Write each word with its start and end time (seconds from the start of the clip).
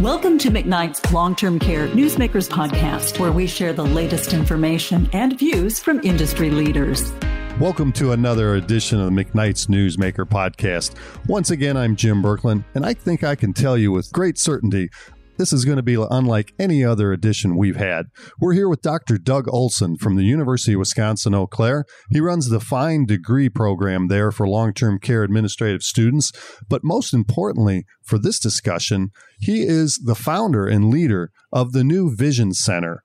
Welcome 0.00 0.38
to 0.38 0.50
McKnight's 0.50 1.12
Long 1.12 1.36
Term 1.36 1.58
Care 1.58 1.86
Newsmakers 1.88 2.48
podcast, 2.48 3.20
where 3.20 3.30
we 3.30 3.46
share 3.46 3.72
the 3.72 3.86
latest 3.86 4.32
information 4.34 5.08
and 5.12 5.38
views 5.38 5.78
from 5.78 6.00
industry 6.02 6.50
leaders. 6.50 7.12
Welcome 7.60 7.92
to 7.92 8.10
another 8.10 8.56
edition 8.56 9.00
of 9.00 9.12
McKnight's 9.12 9.66
Newsmaker 9.66 10.24
podcast. 10.26 10.96
Once 11.28 11.52
again, 11.52 11.76
I'm 11.76 11.94
Jim 11.94 12.22
Berklan, 12.22 12.64
and 12.74 12.84
I 12.84 12.92
think 12.92 13.22
I 13.22 13.36
can 13.36 13.52
tell 13.52 13.78
you 13.78 13.92
with 13.92 14.12
great 14.12 14.36
certainty 14.36 14.90
this 15.36 15.52
is 15.52 15.64
going 15.64 15.76
to 15.76 15.82
be 15.82 15.94
unlike 16.10 16.52
any 16.58 16.84
other 16.84 17.12
edition 17.12 17.56
we've 17.56 17.76
had. 17.76 18.06
We're 18.40 18.52
here 18.54 18.68
with 18.68 18.82
Dr. 18.82 19.18
Doug 19.18 19.46
Olson 19.48 19.96
from 19.96 20.16
the 20.16 20.24
University 20.24 20.74
of 20.74 20.80
Wisconsin 20.80 21.34
Eau 21.34 21.46
Claire. 21.46 21.84
He 22.10 22.20
runs 22.20 22.48
the 22.48 22.60
Fine 22.60 23.06
Degree 23.06 23.48
program 23.48 24.08
there 24.08 24.30
for 24.30 24.48
long 24.48 24.72
term 24.72 24.98
care 24.98 25.22
administrative 25.22 25.82
students. 25.82 26.32
But 26.68 26.84
most 26.84 27.12
importantly, 27.12 27.84
for 28.04 28.18
this 28.18 28.38
discussion, 28.38 29.10
he 29.40 29.62
is 29.62 30.00
the 30.04 30.14
founder 30.14 30.66
and 30.66 30.90
leader 30.90 31.30
of 31.52 31.72
the 31.72 31.84
new 31.84 32.14
Vision 32.14 32.52
Center. 32.52 33.02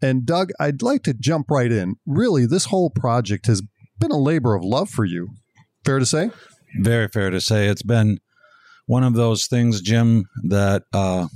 And 0.00 0.26
Doug, 0.26 0.50
I'd 0.58 0.82
like 0.82 1.02
to 1.04 1.14
jump 1.14 1.50
right 1.50 1.70
in. 1.70 1.94
Really, 2.06 2.46
this 2.46 2.66
whole 2.66 2.90
project 2.90 3.46
has 3.46 3.62
been 3.98 4.10
a 4.10 4.18
labor 4.18 4.54
of 4.54 4.64
love 4.64 4.90
for 4.90 5.04
you. 5.04 5.28
Fair 5.84 5.98
to 5.98 6.06
say? 6.06 6.30
Very 6.80 7.08
fair 7.08 7.30
to 7.30 7.40
say. 7.40 7.68
It's 7.68 7.82
been 7.82 8.18
one 8.86 9.04
of 9.04 9.14
those 9.14 9.46
things, 9.46 9.80
Jim, 9.80 10.24
that 10.44 10.82
uh, 10.92 11.28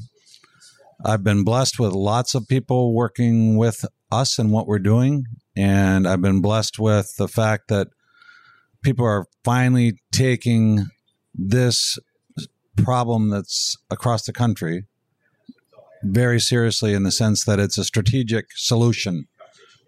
I've 1.05 1.23
been 1.23 1.45
blessed 1.45 1.79
with 1.79 1.93
lots 1.93 2.35
of 2.35 2.49
people 2.49 2.95
working 2.95 3.57
with 3.57 3.85
us 4.11 4.39
and 4.39 4.51
what 4.51 4.67
we're 4.67 4.79
doing. 4.79 5.25
And 5.57 6.07
I've 6.07 6.23
been 6.23 6.41
blessed 6.41 6.79
with 6.79 7.17
the 7.17 7.29
fact 7.29 7.69
that 7.69 7.89
people 8.83 9.05
are 9.05 9.27
finally 9.45 9.99
taking 10.13 10.87
this 11.35 11.99
problem 12.77 13.31
that's 13.31 13.77
across 13.91 14.25
the 14.25 14.33
country 14.33 14.85
very 16.03 16.39
seriously 16.39 16.93
in 16.93 17.03
the 17.03 17.11
sense 17.11 17.45
that 17.45 17.59
it's 17.59 17.79
a 17.79 17.85
strategic 17.85 18.47
solution 18.55 19.27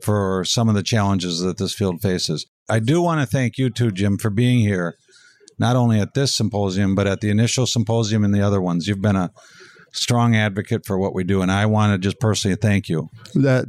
for 0.03 0.45
some 0.45 0.69
of 0.69 0.75
the 0.75 0.83
challenges 0.83 1.41
that 1.41 1.59
this 1.59 1.75
field 1.75 2.01
faces. 2.01 2.47
I 2.69 2.81
do 2.81 3.01
want 3.01 3.21
to 3.21 3.27
thank 3.27 3.59
you 3.59 3.71
too, 3.71 3.91
Jim, 3.91 4.19
for 4.19 4.31
being 4.31 4.61
here, 4.61 4.97
not 5.59 5.77
only 5.77 6.01
at 6.01 6.15
this 6.15 6.37
symposium, 6.37 6.95
but 6.95 7.07
at 7.07 7.21
the 7.21 7.31
initial 7.31 7.67
symposium 7.67 8.25
and 8.25 8.35
the 8.35 8.43
other 8.43 8.61
ones. 8.61 8.87
You've 8.87 9.03
been 9.03 9.17
a 9.17 9.31
strong 9.93 10.37
advocate 10.37 10.87
for 10.87 10.99
what 10.99 11.15
we 11.15 11.25
do, 11.25 11.43
and 11.43 11.51
I 11.51 11.67
want 11.67 11.93
to 11.93 11.99
just 11.99 12.21
personally 12.21 12.57
thank 12.57 12.89
you. 12.89 13.09
That 13.35 13.67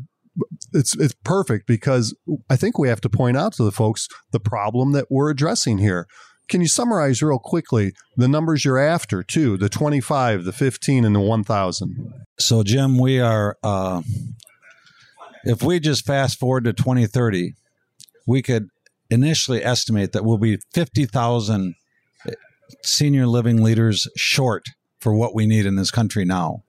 it's 0.73 0.95
it's 0.95 1.15
perfect 1.23 1.67
because 1.67 2.15
I 2.49 2.55
think 2.55 2.77
we 2.77 2.89
have 2.89 3.01
to 3.01 3.09
point 3.09 3.37
out 3.37 3.53
to 3.53 3.63
the 3.63 3.71
folks 3.71 4.07
the 4.31 4.39
problem 4.39 4.91
that 4.93 5.07
we're 5.09 5.29
addressing 5.29 5.79
here. 5.79 6.07
Can 6.47 6.61
you 6.61 6.67
summarize 6.67 7.21
real 7.21 7.39
quickly 7.39 7.93
the 8.17 8.27
numbers 8.27 8.65
you're 8.65 8.79
after 8.79 9.21
too? 9.21 9.55
The 9.55 9.69
25, 9.69 10.45
the 10.45 10.51
15, 10.51 11.05
and 11.05 11.15
the 11.15 11.19
1,000. 11.19 12.11
So, 12.39 12.63
Jim, 12.63 12.97
we 12.97 13.19
are. 13.19 13.55
Uh, 13.61 14.01
if 15.43 15.61
we 15.63 15.79
just 15.79 16.05
fast 16.05 16.39
forward 16.39 16.63
to 16.65 16.73
2030, 16.73 17.53
we 18.27 18.41
could 18.41 18.67
initially 19.09 19.63
estimate 19.63 20.11
that 20.11 20.25
we'll 20.25 20.37
be 20.37 20.57
50,000 20.73 21.75
senior 22.83 23.27
living 23.27 23.63
leaders 23.63 24.07
short 24.15 24.65
for 24.99 25.13
what 25.15 25.33
we 25.33 25.45
need 25.45 25.65
in 25.65 25.75
this 25.75 25.91
country 25.91 26.25
now. 26.25 26.63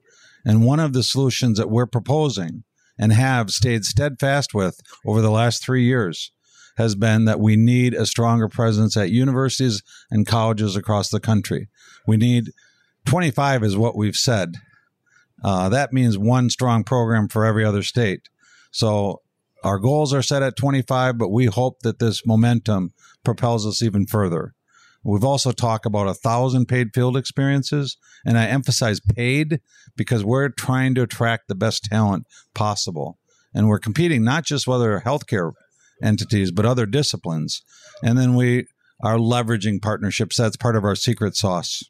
And 0.45 0.63
one 0.63 0.79
of 0.79 0.93
the 0.93 1.03
solutions 1.03 1.57
that 1.57 1.69
we're 1.69 1.85
proposing 1.85 2.63
and 2.97 3.13
have 3.13 3.51
stayed 3.51 3.85
steadfast 3.85 4.53
with 4.53 4.79
over 5.05 5.21
the 5.21 5.31
last 5.31 5.63
three 5.63 5.83
years 5.83 6.31
has 6.77 6.95
been 6.95 7.25
that 7.25 7.39
we 7.39 7.55
need 7.55 7.93
a 7.93 8.05
stronger 8.05 8.47
presence 8.47 8.95
at 8.95 9.11
universities 9.11 9.83
and 10.09 10.25
colleges 10.25 10.75
across 10.75 11.09
the 11.09 11.19
country. 11.19 11.67
We 12.07 12.17
need 12.17 12.51
25 13.05 13.63
is 13.63 13.77
what 13.77 13.97
we've 13.97 14.15
said. 14.15 14.55
Uh, 15.43 15.69
that 15.69 15.91
means 15.91 16.17
one 16.17 16.49
strong 16.49 16.83
program 16.83 17.27
for 17.27 17.45
every 17.45 17.65
other 17.65 17.83
state. 17.83 18.29
So 18.71 19.21
our 19.63 19.79
goals 19.79 20.13
are 20.13 20.21
set 20.21 20.43
at 20.43 20.55
25, 20.55 21.17
but 21.17 21.29
we 21.29 21.45
hope 21.45 21.79
that 21.81 21.99
this 21.99 22.25
momentum 22.25 22.93
propels 23.23 23.65
us 23.65 23.81
even 23.81 24.05
further. 24.05 24.53
We've 25.03 25.23
also 25.23 25.51
talked 25.51 25.85
about 25.85 26.07
a 26.07 26.13
thousand 26.13 26.67
paid 26.67 26.93
field 26.93 27.17
experiences, 27.17 27.97
and 28.25 28.37
I 28.37 28.45
emphasize 28.45 28.99
paid 28.99 29.59
because 29.95 30.23
we're 30.23 30.49
trying 30.49 30.93
to 30.95 31.01
attract 31.01 31.47
the 31.47 31.55
best 31.55 31.85
talent 31.85 32.25
possible, 32.53 33.17
and 33.53 33.67
we're 33.67 33.79
competing 33.79 34.23
not 34.23 34.45
just 34.45 34.67
with 34.67 34.75
other 34.75 35.01
healthcare 35.03 35.53
entities 36.03 36.51
but 36.51 36.65
other 36.65 36.85
disciplines, 36.85 37.63
and 38.03 38.17
then 38.17 38.35
we 38.35 38.67
are 39.03 39.17
leveraging 39.17 39.81
partnerships. 39.81 40.37
That's 40.37 40.57
part 40.57 40.75
of 40.75 40.83
our 40.83 40.95
secret 40.95 41.35
sauce. 41.35 41.83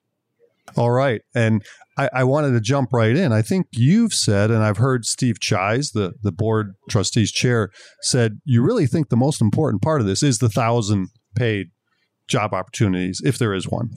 All 0.78 0.92
right, 0.92 1.22
and 1.36 1.64
I, 1.98 2.10
I, 2.14 2.24
wanted 2.24 2.52
to 2.52 2.62
jump 2.62 2.94
right 2.94 3.16
in. 3.16 3.34
I 3.34 3.42
think 3.42 3.68
you've 3.72 4.14
said, 4.14 4.52
and 4.52 4.64
I've 4.64 4.78
heard 4.78 5.06
Steve 5.06 5.40
Chies, 5.42 5.92
the 5.92 6.14
the 6.22 6.32
board 6.32 6.76
trustees 6.90 7.32
chair, 7.32 7.72
said 8.02 8.40
you 8.46 8.64
really 8.64 8.88
think 8.88 9.10
the 9.10 9.18
most 9.18 9.42
important 9.42 9.82
part 9.82 10.00
of 10.00 10.08
this 10.08 10.24
is 10.24 10.38
the 10.38 10.48
thousand 10.48 11.10
paid 11.36 11.72
job 12.32 12.54
opportunities, 12.54 13.22
if 13.24 13.38
there 13.38 13.54
is 13.54 13.68
one? 13.68 13.92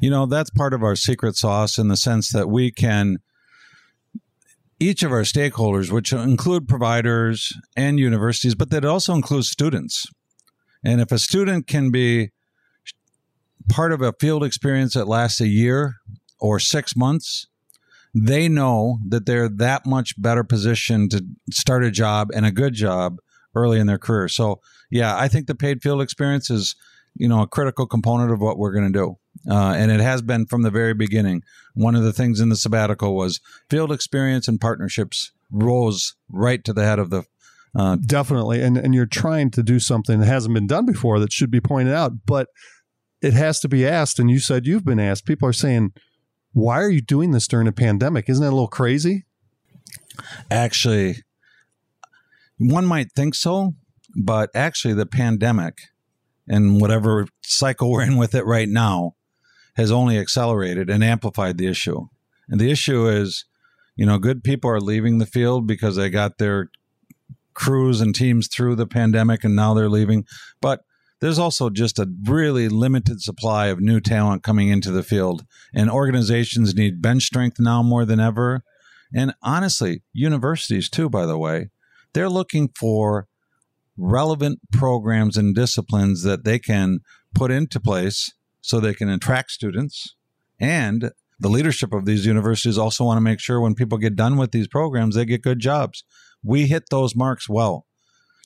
You 0.00 0.10
know, 0.10 0.26
that's 0.26 0.50
part 0.50 0.74
of 0.74 0.82
our 0.82 0.96
secret 0.96 1.36
sauce 1.36 1.78
in 1.78 1.88
the 1.88 1.96
sense 1.96 2.32
that 2.32 2.48
we 2.48 2.72
can, 2.72 3.18
each 4.80 5.04
of 5.04 5.12
our 5.12 5.22
stakeholders, 5.22 5.92
which 5.92 6.12
include 6.12 6.66
providers 6.66 7.52
and 7.76 8.00
universities, 8.00 8.56
but 8.56 8.70
that 8.70 8.84
also 8.84 9.14
includes 9.14 9.48
students. 9.48 10.04
And 10.84 11.00
if 11.00 11.12
a 11.12 11.18
student 11.18 11.68
can 11.68 11.92
be 11.92 12.30
part 13.68 13.92
of 13.92 14.02
a 14.02 14.12
field 14.18 14.42
experience 14.42 14.94
that 14.94 15.06
lasts 15.06 15.40
a 15.40 15.46
year 15.46 15.94
or 16.40 16.58
six 16.58 16.96
months, 16.96 17.46
they 18.14 18.48
know 18.48 18.98
that 19.08 19.24
they're 19.24 19.48
that 19.48 19.86
much 19.86 20.20
better 20.20 20.42
positioned 20.42 21.12
to 21.12 21.24
start 21.50 21.84
a 21.84 21.90
job 21.90 22.28
and 22.34 22.44
a 22.44 22.50
good 22.50 22.74
job 22.74 23.18
early 23.54 23.78
in 23.78 23.86
their 23.86 23.98
career. 23.98 24.28
So, 24.28 24.60
yeah, 24.90 25.16
I 25.16 25.28
think 25.28 25.46
the 25.46 25.54
paid 25.54 25.82
field 25.82 26.02
experience 26.02 26.50
is 26.50 26.74
you 27.14 27.28
know 27.28 27.42
a 27.42 27.46
critical 27.46 27.86
component 27.86 28.30
of 28.30 28.40
what 28.40 28.58
we're 28.58 28.72
going 28.72 28.92
to 28.92 28.98
do. 28.98 29.16
Uh, 29.50 29.72
and 29.72 29.90
it 29.90 30.00
has 30.00 30.22
been 30.22 30.46
from 30.46 30.62
the 30.62 30.70
very 30.70 30.94
beginning. 30.94 31.42
One 31.74 31.94
of 31.94 32.04
the 32.04 32.12
things 32.12 32.38
in 32.40 32.48
the 32.48 32.56
sabbatical 32.56 33.16
was 33.16 33.40
field 33.68 33.90
experience 33.90 34.46
and 34.46 34.60
partnerships 34.60 35.32
rose 35.50 36.14
right 36.28 36.62
to 36.64 36.72
the 36.72 36.84
head 36.84 36.98
of 36.98 37.10
the 37.10 37.24
uh, 37.74 37.96
definitely. 37.96 38.62
And 38.62 38.76
and 38.76 38.94
you're 38.94 39.06
trying 39.06 39.50
to 39.52 39.62
do 39.62 39.80
something 39.80 40.20
that 40.20 40.26
hasn't 40.26 40.54
been 40.54 40.66
done 40.66 40.86
before 40.86 41.18
that 41.20 41.32
should 41.32 41.50
be 41.50 41.60
pointed 41.60 41.94
out 41.94 42.12
but 42.26 42.48
it 43.20 43.34
has 43.34 43.60
to 43.60 43.68
be 43.68 43.86
asked 43.86 44.18
and 44.18 44.30
you 44.30 44.40
said 44.40 44.66
you've 44.66 44.84
been 44.84 45.00
asked. 45.00 45.26
People 45.26 45.48
are 45.48 45.54
saying 45.54 45.92
why 46.52 46.80
are 46.82 46.90
you 46.90 47.00
doing 47.00 47.30
this 47.30 47.48
during 47.48 47.66
a 47.66 47.72
pandemic? 47.72 48.28
Isn't 48.28 48.44
that 48.44 48.50
a 48.50 48.52
little 48.52 48.68
crazy? 48.68 49.24
Actually 50.50 51.22
one 52.58 52.86
might 52.86 53.10
think 53.12 53.34
so 53.34 53.74
but 54.14 54.50
actually 54.54 54.94
the 54.94 55.06
pandemic 55.06 55.78
and 56.48 56.80
whatever 56.80 57.26
cycle 57.42 57.90
we're 57.90 58.02
in 58.02 58.16
with 58.16 58.34
it 58.34 58.44
right 58.44 58.68
now 58.68 59.12
has 59.76 59.90
only 59.90 60.18
accelerated 60.18 60.90
and 60.90 61.02
amplified 61.02 61.56
the 61.56 61.66
issue. 61.66 62.06
And 62.48 62.60
the 62.60 62.70
issue 62.70 63.08
is, 63.08 63.44
you 63.96 64.04
know, 64.04 64.18
good 64.18 64.44
people 64.44 64.70
are 64.70 64.80
leaving 64.80 65.18
the 65.18 65.26
field 65.26 65.66
because 65.66 65.96
they 65.96 66.10
got 66.10 66.38
their 66.38 66.68
crews 67.54 68.00
and 68.00 68.14
teams 68.14 68.48
through 68.48 68.76
the 68.76 68.86
pandemic 68.86 69.44
and 69.44 69.56
now 69.56 69.74
they're 69.74 69.88
leaving. 69.88 70.24
But 70.60 70.80
there's 71.20 71.38
also 71.38 71.70
just 71.70 71.98
a 71.98 72.10
really 72.24 72.68
limited 72.68 73.22
supply 73.22 73.66
of 73.66 73.80
new 73.80 74.00
talent 74.00 74.42
coming 74.42 74.68
into 74.68 74.90
the 74.90 75.04
field. 75.04 75.44
And 75.72 75.90
organizations 75.90 76.74
need 76.74 77.00
bench 77.00 77.22
strength 77.22 77.58
now 77.60 77.82
more 77.82 78.04
than 78.04 78.18
ever. 78.18 78.64
And 79.14 79.34
honestly, 79.42 80.02
universities 80.12 80.90
too, 80.90 81.08
by 81.08 81.26
the 81.26 81.38
way, 81.38 81.70
they're 82.12 82.28
looking 82.28 82.70
for 82.78 83.28
relevant 83.96 84.60
programs 84.72 85.36
and 85.36 85.54
disciplines 85.54 86.22
that 86.22 86.44
they 86.44 86.58
can 86.58 87.00
put 87.34 87.50
into 87.50 87.80
place 87.80 88.32
so 88.60 88.80
they 88.80 88.94
can 88.94 89.08
attract 89.08 89.50
students. 89.50 90.14
And 90.58 91.10
the 91.38 91.48
leadership 91.48 91.92
of 91.92 92.04
these 92.04 92.24
universities 92.24 92.78
also 92.78 93.04
want 93.04 93.16
to 93.16 93.22
make 93.22 93.40
sure 93.40 93.60
when 93.60 93.74
people 93.74 93.98
get 93.98 94.16
done 94.16 94.36
with 94.36 94.52
these 94.52 94.68
programs 94.68 95.14
they 95.14 95.24
get 95.24 95.42
good 95.42 95.58
jobs. 95.58 96.04
We 96.42 96.66
hit 96.66 96.84
those 96.90 97.16
marks 97.16 97.48
well. 97.48 97.86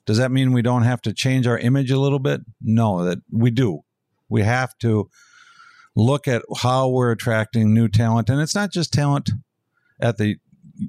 Does 0.07 0.19
that 0.19 0.31
mean 0.31 0.53
we 0.53 0.63
don't 0.63 0.85
have 0.85 1.03
to 1.03 1.13
change 1.13 1.47
our 1.47 1.59
image 1.59 1.91
a 1.91 1.99
little 1.99 2.19
bit? 2.19 2.41
No 2.61 3.05
that 3.05 3.19
we 3.31 3.51
do. 3.51 3.81
We 4.29 4.43
have 4.43 4.77
to 4.79 5.11
look 5.95 6.29
at 6.29 6.43
how 6.59 6.89
we're 6.89 7.11
attracting 7.11 7.73
new 7.73 7.89
talent. 7.89 8.31
And 8.31 8.41
it's 8.41 8.55
not 8.55 8.73
just 8.73 8.93
talent 8.93 9.31
at 10.01 10.19
the 10.19 10.37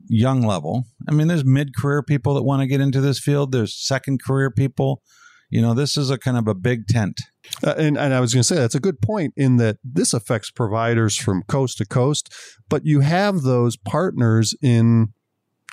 young 0.07 0.41
level. 0.41 0.85
I 1.07 1.13
mean, 1.13 1.27
there's 1.27 1.45
mid 1.45 1.75
career 1.75 2.03
people 2.03 2.33
that 2.35 2.43
want 2.43 2.61
to 2.61 2.67
get 2.67 2.81
into 2.81 3.01
this 3.01 3.19
field, 3.19 3.51
there's 3.51 3.75
second 3.75 4.23
career 4.23 4.51
people. 4.51 5.01
You 5.49 5.61
know, 5.61 5.73
this 5.73 5.95
is 5.95 6.09
a 6.09 6.17
kind 6.17 6.37
of 6.37 6.47
a 6.47 6.53
big 6.53 6.87
tent. 6.87 7.21
Uh, 7.65 7.73
and, 7.77 7.97
and 7.97 8.13
I 8.13 8.19
was 8.19 8.33
going 8.33 8.41
to 8.41 8.47
say 8.47 8.55
that's 8.55 8.75
a 8.75 8.81
good 8.81 9.01
point 9.01 9.33
in 9.37 9.55
that 9.57 9.77
this 9.81 10.13
affects 10.13 10.51
providers 10.51 11.15
from 11.15 11.43
coast 11.43 11.77
to 11.77 11.85
coast, 11.85 12.33
but 12.67 12.85
you 12.85 12.99
have 12.99 13.43
those 13.43 13.77
partners 13.77 14.53
in 14.61 15.13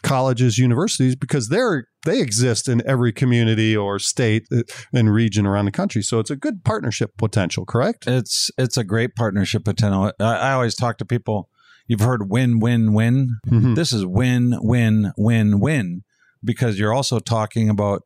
colleges, 0.05 0.59
universities, 0.59 1.17
because 1.17 1.49
they're 1.49 1.89
they 2.05 2.21
exist 2.21 2.69
in 2.69 2.87
every 2.87 3.13
community 3.13 3.77
or 3.77 3.99
state 3.99 4.47
uh, 4.53 4.63
and 4.93 5.13
region 5.13 5.47
around 5.47 5.65
the 5.65 5.73
country. 5.73 6.03
So 6.03 6.21
it's 6.21 6.31
a 6.31 6.37
good 6.37 6.63
partnership 6.63 7.17
potential, 7.17 7.65
correct? 7.65 8.07
It's 8.07 8.51
it's 8.57 8.77
a 8.77 8.85
great 8.85 9.17
partnership 9.17 9.65
potential. 9.65 10.13
I, 10.21 10.25
I 10.25 10.53
always 10.53 10.77
talk 10.77 10.99
to 10.99 11.05
people 11.05 11.49
you've 11.87 12.01
heard 12.01 12.31
win, 12.31 12.59
win, 12.61 12.93
win. 12.93 13.39
Mhm. 13.47 13.75
This 13.75 13.93
is 13.93 14.05
win, 14.07 14.57
win, 14.61 15.13
win, 15.17 15.61
win, 15.61 16.03
because 16.43 16.79
you're 16.79 16.95
also 16.95 17.19
talking 17.19 17.69
about 17.69 18.03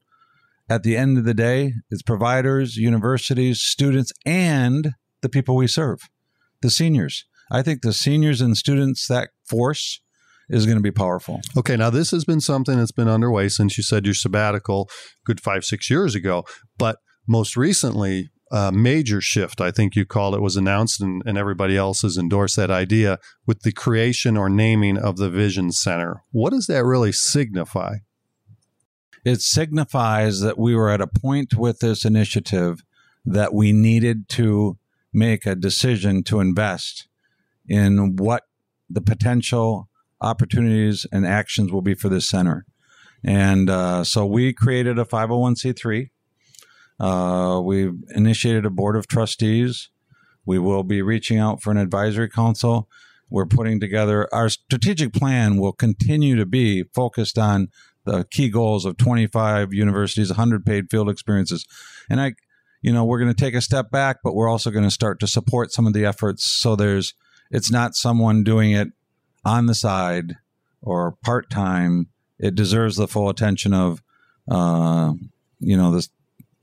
at 0.68 0.82
the 0.82 0.96
end 0.96 1.16
of 1.16 1.24
the 1.24 1.34
day, 1.34 1.72
it's 1.90 2.02
providers, 2.02 2.76
universities, 2.76 3.60
students, 3.60 4.12
and 4.26 4.92
the 5.22 5.28
people 5.28 5.56
we 5.56 5.66
serve, 5.66 6.00
the 6.60 6.70
seniors. 6.70 7.24
I 7.50 7.62
think 7.62 7.80
the 7.80 7.94
seniors 7.94 8.40
and 8.42 8.56
students, 8.56 9.06
that 9.08 9.30
force 9.48 10.02
is 10.50 10.66
going 10.66 10.76
to 10.76 10.82
be 10.82 10.90
powerful. 10.90 11.40
Okay, 11.56 11.76
now 11.76 11.90
this 11.90 12.10
has 12.10 12.24
been 12.24 12.40
something 12.40 12.76
that's 12.76 12.92
been 12.92 13.08
underway 13.08 13.48
since 13.48 13.78
you 13.78 13.82
said 13.84 14.04
your 14.04 14.14
sabbatical, 14.14 14.88
good 15.24 15.40
five, 15.40 15.64
six 15.64 15.88
years 15.88 16.14
ago. 16.14 16.44
But 16.78 16.98
most 17.26 17.56
recently, 17.56 18.30
a 18.50 18.72
major 18.72 19.20
shift, 19.20 19.60
I 19.60 19.70
think 19.70 19.94
you 19.94 20.06
called 20.06 20.34
it, 20.34 20.40
was 20.40 20.56
announced, 20.56 21.00
and, 21.00 21.22
and 21.26 21.36
everybody 21.36 21.76
else 21.76 22.02
has 22.02 22.16
endorsed 22.16 22.56
that 22.56 22.70
idea 22.70 23.18
with 23.46 23.60
the 23.62 23.72
creation 23.72 24.36
or 24.36 24.48
naming 24.48 24.96
of 24.96 25.16
the 25.16 25.30
Vision 25.30 25.72
Center. 25.72 26.22
What 26.30 26.50
does 26.50 26.66
that 26.66 26.84
really 26.84 27.12
signify? 27.12 27.96
It 29.24 29.40
signifies 29.40 30.40
that 30.40 30.58
we 30.58 30.74
were 30.74 30.90
at 30.90 31.00
a 31.00 31.06
point 31.06 31.54
with 31.54 31.80
this 31.80 32.04
initiative 32.04 32.82
that 33.24 33.52
we 33.52 33.72
needed 33.72 34.28
to 34.30 34.78
make 35.12 35.44
a 35.44 35.54
decision 35.54 36.22
to 36.24 36.40
invest 36.40 37.08
in 37.68 38.16
what 38.16 38.44
the 38.88 39.00
potential 39.00 39.88
opportunities 40.20 41.06
and 41.12 41.26
actions 41.26 41.70
will 41.70 41.82
be 41.82 41.94
for 41.94 42.08
this 42.08 42.28
center. 42.28 42.64
And 43.24 43.68
uh, 43.68 44.04
so 44.04 44.24
we 44.26 44.52
created 44.52 44.98
a 44.98 45.04
501c3. 45.04 46.10
Uh, 47.00 47.60
we've 47.62 47.94
initiated 48.14 48.66
a 48.66 48.70
board 48.70 48.96
of 48.96 49.06
trustees. 49.06 49.90
We 50.44 50.58
will 50.58 50.82
be 50.82 51.02
reaching 51.02 51.38
out 51.38 51.62
for 51.62 51.70
an 51.70 51.76
advisory 51.76 52.28
council. 52.28 52.88
We're 53.30 53.46
putting 53.46 53.78
together 53.80 54.28
our 54.32 54.48
strategic 54.48 55.12
plan 55.12 55.58
will 55.58 55.72
continue 55.72 56.36
to 56.36 56.46
be 56.46 56.84
focused 56.94 57.38
on 57.38 57.68
the 58.04 58.24
key 58.30 58.48
goals 58.48 58.86
of 58.86 58.96
25 58.96 59.74
universities, 59.74 60.30
100 60.30 60.64
paid 60.64 60.90
field 60.90 61.10
experiences. 61.10 61.66
And 62.08 62.20
I, 62.20 62.34
you 62.80 62.92
know, 62.92 63.04
we're 63.04 63.18
going 63.18 63.32
to 63.32 63.44
take 63.44 63.54
a 63.54 63.60
step 63.60 63.90
back, 63.90 64.18
but 64.24 64.34
we're 64.34 64.48
also 64.48 64.70
going 64.70 64.84
to 64.84 64.90
start 64.90 65.20
to 65.20 65.26
support 65.26 65.72
some 65.72 65.86
of 65.86 65.92
the 65.92 66.06
efforts. 66.06 66.50
So 66.50 66.74
there's, 66.74 67.12
it's 67.50 67.70
not 67.70 67.94
someone 67.94 68.44
doing 68.44 68.72
it 68.72 68.88
on 69.44 69.66
the 69.66 69.74
side 69.74 70.36
or 70.80 71.16
part 71.22 71.50
time. 71.50 72.08
It 72.38 72.54
deserves 72.54 72.96
the 72.96 73.08
full 73.08 73.28
attention 73.28 73.74
of, 73.74 74.02
uh, 74.50 75.12
you 75.58 75.76
know, 75.76 75.90
the 75.90 76.08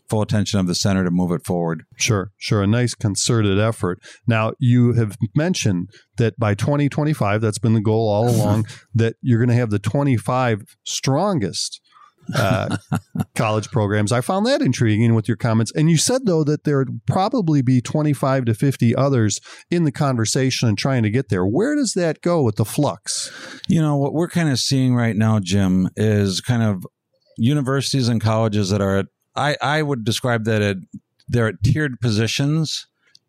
full 0.09 0.21
attention 0.21 0.59
of 0.59 0.67
the 0.67 0.75
center 0.75 1.03
to 1.03 1.11
move 1.11 1.31
it 1.31 1.45
forward. 1.45 1.83
Sure, 1.97 2.31
sure. 2.37 2.61
A 2.61 2.67
nice 2.67 2.93
concerted 2.93 3.59
effort. 3.59 3.99
Now, 4.27 4.53
you 4.59 4.93
have 4.93 5.17
mentioned 5.35 5.89
that 6.17 6.37
by 6.37 6.53
2025, 6.53 7.41
that's 7.41 7.59
been 7.59 7.73
the 7.73 7.81
goal 7.81 8.07
all 8.09 8.29
along, 8.29 8.67
that 8.93 9.15
you're 9.21 9.39
going 9.39 9.49
to 9.49 9.55
have 9.55 9.69
the 9.69 9.79
25 9.79 10.63
strongest 10.83 11.81
uh, 12.33 12.77
college 13.35 13.69
programs. 13.69 14.11
I 14.11 14.21
found 14.21 14.45
that 14.45 14.61
intriguing 14.61 15.13
with 15.15 15.27
your 15.27 15.37
comments. 15.37 15.71
And 15.75 15.89
you 15.89 15.97
said, 15.97 16.25
though, 16.25 16.43
that 16.43 16.63
there 16.63 16.79
would 16.79 17.01
probably 17.05 17.61
be 17.61 17.81
25 17.81 18.45
to 18.45 18.53
50 18.53 18.95
others 18.95 19.39
in 19.69 19.83
the 19.83 19.91
conversation 19.91 20.67
and 20.67 20.77
trying 20.77 21.03
to 21.03 21.09
get 21.09 21.29
there. 21.29 21.45
Where 21.45 21.75
does 21.75 21.93
that 21.93 22.21
go 22.21 22.41
with 22.41 22.55
the 22.55 22.65
flux? 22.65 23.31
You 23.67 23.81
know, 23.81 23.95
what 23.95 24.13
we're 24.13 24.29
kind 24.29 24.49
of 24.49 24.59
seeing 24.59 24.95
right 24.95 25.15
now, 25.15 25.39
Jim, 25.39 25.89
is 25.95 26.41
kind 26.41 26.63
of 26.63 26.85
universities 27.37 28.07
and 28.07 28.21
colleges 28.21 28.69
that 28.69 28.81
are 28.81 28.97
at, 28.97 29.05
I, 29.35 29.57
I 29.61 29.81
would 29.81 30.03
describe 30.03 30.45
that 30.45 30.61
at, 30.61 30.77
they're 31.27 31.47
at 31.47 31.63
tiered 31.63 31.99
positions. 31.99 32.87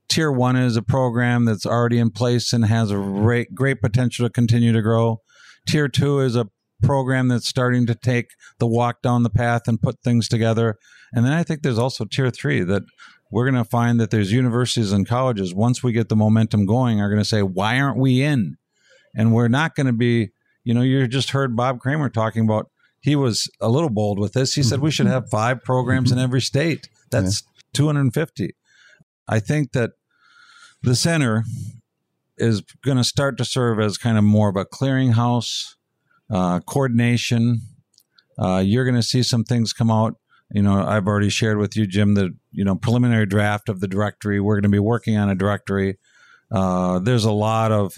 Tier 0.08 0.30
one 0.30 0.56
is 0.56 0.76
a 0.76 0.82
program 0.82 1.44
that's 1.44 1.66
already 1.66 1.98
in 1.98 2.10
place 2.10 2.52
and 2.52 2.64
has 2.66 2.90
a 2.90 2.96
great, 2.96 3.54
great 3.54 3.80
potential 3.80 4.26
to 4.26 4.32
continue 4.32 4.72
to 4.72 4.82
grow. 4.82 5.20
Tier 5.66 5.88
two 5.88 6.20
is 6.20 6.36
a 6.36 6.48
program 6.82 7.28
that's 7.28 7.48
starting 7.48 7.86
to 7.86 7.94
take 7.94 8.26
the 8.58 8.66
walk 8.66 9.02
down 9.02 9.22
the 9.22 9.30
path 9.30 9.62
and 9.66 9.82
put 9.82 10.00
things 10.02 10.28
together. 10.28 10.76
And 11.12 11.24
then 11.24 11.32
I 11.32 11.42
think 11.42 11.62
there's 11.62 11.78
also 11.78 12.04
tier 12.04 12.30
three 12.30 12.62
that 12.62 12.82
we're 13.32 13.50
going 13.50 13.62
to 13.62 13.68
find 13.68 13.98
that 13.98 14.10
there's 14.10 14.30
universities 14.30 14.92
and 14.92 15.08
colleges, 15.08 15.54
once 15.54 15.82
we 15.82 15.92
get 15.92 16.08
the 16.08 16.16
momentum 16.16 16.66
going, 16.66 17.00
are 17.00 17.08
going 17.08 17.20
to 17.20 17.28
say, 17.28 17.42
why 17.42 17.80
aren't 17.80 17.98
we 17.98 18.22
in? 18.22 18.56
And 19.16 19.32
we're 19.32 19.48
not 19.48 19.74
going 19.74 19.88
to 19.88 19.92
be, 19.92 20.28
you 20.62 20.74
know, 20.74 20.82
you 20.82 21.08
just 21.08 21.30
heard 21.30 21.56
Bob 21.56 21.80
Kramer 21.80 22.08
talking 22.08 22.44
about, 22.44 22.70
he 23.06 23.14
was 23.14 23.48
a 23.60 23.68
little 23.68 23.88
bold 23.88 24.18
with 24.18 24.32
this. 24.32 24.54
He 24.54 24.64
said 24.64 24.80
we 24.80 24.90
should 24.90 25.06
have 25.06 25.30
five 25.30 25.62
programs 25.62 26.10
in 26.10 26.18
every 26.18 26.40
state. 26.40 26.88
That's 27.12 27.44
250. 27.72 28.50
I 29.28 29.38
think 29.38 29.70
that 29.72 29.92
the 30.82 30.96
center 30.96 31.44
is 32.36 32.62
going 32.84 32.96
to 32.96 33.04
start 33.04 33.38
to 33.38 33.44
serve 33.44 33.78
as 33.78 33.96
kind 33.96 34.18
of 34.18 34.24
more 34.24 34.48
of 34.48 34.56
a 34.56 34.64
clearinghouse, 34.64 35.76
uh, 36.32 36.58
coordination. 36.60 37.60
Uh, 38.36 38.60
you're 38.66 38.84
going 38.84 38.96
to 38.96 39.04
see 39.04 39.22
some 39.22 39.44
things 39.44 39.72
come 39.72 39.90
out. 39.90 40.16
You 40.50 40.62
know, 40.62 40.84
I've 40.84 41.06
already 41.06 41.30
shared 41.30 41.58
with 41.58 41.76
you, 41.76 41.86
Jim, 41.86 42.14
the 42.14 42.34
you 42.50 42.64
know 42.64 42.74
preliminary 42.74 43.26
draft 43.26 43.68
of 43.68 43.78
the 43.78 43.86
directory. 43.86 44.40
We're 44.40 44.56
going 44.56 44.62
to 44.64 44.68
be 44.68 44.80
working 44.80 45.16
on 45.16 45.30
a 45.30 45.36
directory. 45.36 45.98
Uh, 46.50 46.98
there's 46.98 47.24
a 47.24 47.30
lot 47.30 47.70
of 47.70 47.94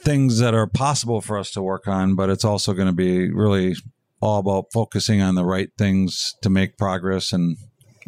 things 0.00 0.38
that 0.38 0.54
are 0.54 0.66
possible 0.66 1.20
for 1.20 1.38
us 1.38 1.50
to 1.52 1.62
work 1.62 1.86
on, 1.88 2.14
but 2.14 2.30
it's 2.30 2.44
also 2.44 2.72
going 2.72 2.88
to 2.88 2.92
be 2.92 3.30
really 3.32 3.74
all 4.20 4.38
about 4.40 4.66
focusing 4.72 5.20
on 5.22 5.34
the 5.34 5.44
right 5.44 5.70
things 5.78 6.34
to 6.42 6.50
make 6.50 6.76
progress. 6.76 7.32
And 7.32 7.56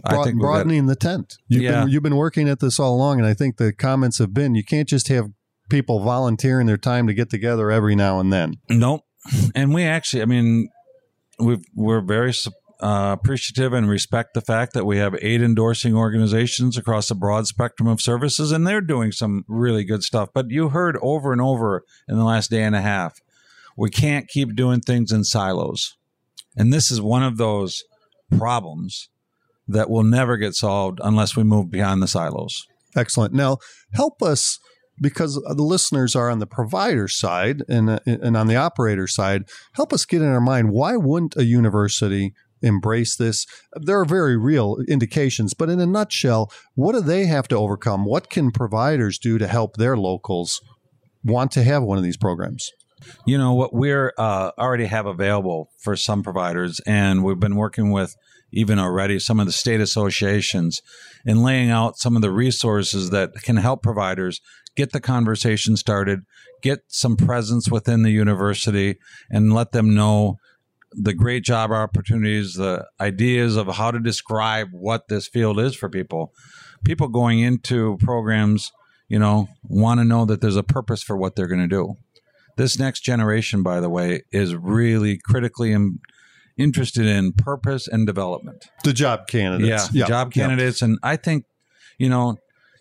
I 0.05 0.15
think 0.15 0.27
we've 0.27 0.35
got- 0.35 0.41
broadening 0.41 0.87
the 0.87 0.97
tent. 0.97 1.37
You've, 1.49 1.63
Yeah. 1.63 1.81
been, 1.83 1.89
you've 1.91 2.03
been 2.03 2.17
working 2.17 2.49
at 2.49 2.61
this 2.61 2.79
all 2.81 2.95
along, 2.95 3.19
and 3.19 3.27
I 3.27 3.35
think 3.35 3.57
the 3.57 3.73
comments 3.73 4.19
have 4.19 4.35
been 4.35 4.55
you 4.55 4.65
can't 4.65 4.89
just 4.89 5.09
have 5.09 5.31
people 5.71 6.01
volunteering 6.01 6.67
their 6.67 6.77
time 6.77 7.07
to 7.07 7.15
get 7.15 7.31
together 7.31 7.71
every 7.71 7.95
now 7.97 8.21
and 8.21 8.33
then. 8.33 8.57
Nope. 8.69 9.03
And 9.55 9.73
we 9.73 9.85
actually, 9.85 10.21
I 10.23 10.27
mean, 10.27 10.69
we've, 11.39 11.65
we're 11.75 12.01
very 12.03 12.35
uh, 12.83 13.17
appreciative 13.19 13.73
and 13.73 13.89
respect 13.89 14.35
the 14.35 14.41
fact 14.41 14.73
that 14.73 14.85
we 14.85 14.99
have 14.99 15.17
eight 15.23 15.41
endorsing 15.41 15.95
organizations 15.95 16.77
across 16.77 17.11
a 17.11 17.15
broad 17.15 17.47
spectrum 17.47 17.89
of 17.89 18.01
services, 18.01 18.51
and 18.51 18.67
they're 18.67 18.81
doing 18.81 19.13
some 19.13 19.45
really 19.47 19.85
good 19.85 20.03
stuff. 20.03 20.31
But 20.35 20.51
you 20.51 20.71
heard 20.71 20.99
over 21.01 21.33
and 21.33 21.41
over 21.41 21.85
in 22.09 22.17
the 22.17 22.25
last 22.25 22.51
day 22.51 22.63
and 22.63 22.75
a 22.75 22.81
half, 22.81 23.21
we 23.77 23.89
can't 23.89 24.29
keep 24.29 24.57
doing 24.57 24.81
things 24.81 25.13
in 25.13 25.25
silos. 25.25 25.97
And 26.57 26.73
this 26.73 26.91
is 26.91 27.01
one 27.01 27.23
of 27.23 27.39
those 27.39 27.85
problems 28.37 29.09
that 29.69 29.89
will 29.89 30.03
never 30.03 30.37
get 30.37 30.55
solved 30.55 31.01
unless 31.03 31.37
we 31.37 31.45
move 31.45 31.71
beyond 31.71 32.03
the 32.03 32.09
silos. 32.09 32.67
Excellent. 32.97 33.33
Now, 33.33 33.59
help 33.95 34.23
us 34.23 34.59
because 35.01 35.35
the 35.35 35.63
listeners 35.63 36.15
are 36.15 36.31
on 36.31 36.39
the 36.39 36.47
provider 36.47 37.09
side 37.09 37.63
and 37.69 38.01
and 38.07 38.37
on 38.37 38.47
the 38.47 38.57
operator 38.57 39.07
side. 39.07 39.45
Help 39.75 39.93
us 39.93 40.05
get 40.05 40.21
in 40.21 40.29
our 40.29 40.41
mind 40.41 40.71
why 40.71 40.97
wouldn't 40.97 41.37
a 41.37 41.45
university 41.45 42.35
embrace 42.63 43.17
this? 43.17 43.47
There 43.75 44.01
are 44.01 44.05
very 44.05 44.37
real 44.37 44.79
indications, 44.89 45.55
but 45.55 45.69
in 45.69 45.81
a 45.81 45.87
nutshell, 45.87 46.51
what 46.75 46.93
do 46.93 47.01
they 47.01 47.27
have 47.27 47.49
to 47.49 47.57
overcome? 47.57 48.05
What 48.05 48.31
can 48.31 48.51
providers 48.51 49.19
do 49.19 49.39
to 49.39 49.47
help 49.47 49.77
their 49.77 49.97
locals 49.97 50.61
want 51.25 51.51
to 51.53 51.63
have 51.63 51.83
one 51.83 51.99
of 51.99 52.05
these 52.05 52.17
programs? 52.17 52.71
You 53.27 53.37
know 53.37 53.53
what 53.53 53.75
we're 53.75 54.13
uh, 54.17 54.53
already 54.59 54.87
have 54.87 55.07
available 55.07 55.71
for 55.81 55.97
some 55.97 56.23
providers, 56.23 56.81
and 56.87 57.25
we've 57.25 57.41
been 57.41 57.57
working 57.57 57.91
with 57.91 58.15
even 58.53 58.79
already 58.79 59.19
some 59.19 59.41
of 59.41 59.47
the 59.47 59.53
state 59.53 59.81
associations 59.81 60.81
in 61.25 61.43
laying 61.43 61.71
out 61.71 61.99
some 61.99 62.17
of 62.17 62.23
the 62.23 62.31
resources 62.31 63.11
that 63.11 63.33
can 63.43 63.57
help 63.57 63.83
providers 63.83 64.41
get 64.77 64.93
the 64.93 65.01
conversation 65.01 65.77
started, 65.77 66.21
get 66.63 66.81
some 66.89 67.17
presence 67.17 67.71
within 67.71 68.03
the 68.03 68.11
university, 68.11 68.97
and 69.31 69.53
let 69.53 69.73
them 69.73 69.95
know 69.95 70.37
the 70.95 71.15
great 71.15 71.45
job 71.45 71.71
opportunities, 71.71 72.55
the 72.55 72.87
ideas 73.01 73.57
of 73.57 73.67
how 73.69 73.91
to 73.91 73.99
describe 73.99 74.69
what 74.73 75.09
this 75.09 75.27
field 75.27 75.59
is 75.59 75.75
for 75.75 75.89
people. 75.89 76.33
People 76.85 77.09
going 77.09 77.41
into 77.41 77.97
programs, 77.99 78.71
you 79.09 79.19
know, 79.19 79.49
want 79.63 80.01
to 80.01 80.05
know 80.05 80.25
that 80.25 80.41
there's 80.41 80.57
a 80.57 80.63
purpose 80.63 81.03
for 81.03 81.17
what 81.17 81.37
they're 81.37 81.47
going 81.47 81.61
to 81.61 81.69
do. 81.69 81.95
This 82.57 82.79
next 82.79 83.01
generation, 83.01 83.63
by 83.63 83.81
the 83.81 83.89
way, 83.89 84.23
is 84.31 84.55
really 84.55 85.19
critically 85.19 85.73
in, 85.73 86.01
interested 86.59 87.07
in 87.07 87.33
purpose 87.33 87.89
and 87.89 88.07
development. 88.07 88.67
The 88.85 88.93
job 88.93 89.27
candidates. 89.27 89.93
Yeah, 89.95 90.07
job 90.07 90.33
yeah. 90.35 90.43
candidates. 90.43 90.83
And 90.83 90.99
I 91.03 91.17
think, 91.17 91.47
you 91.99 92.09
know, 92.09 92.37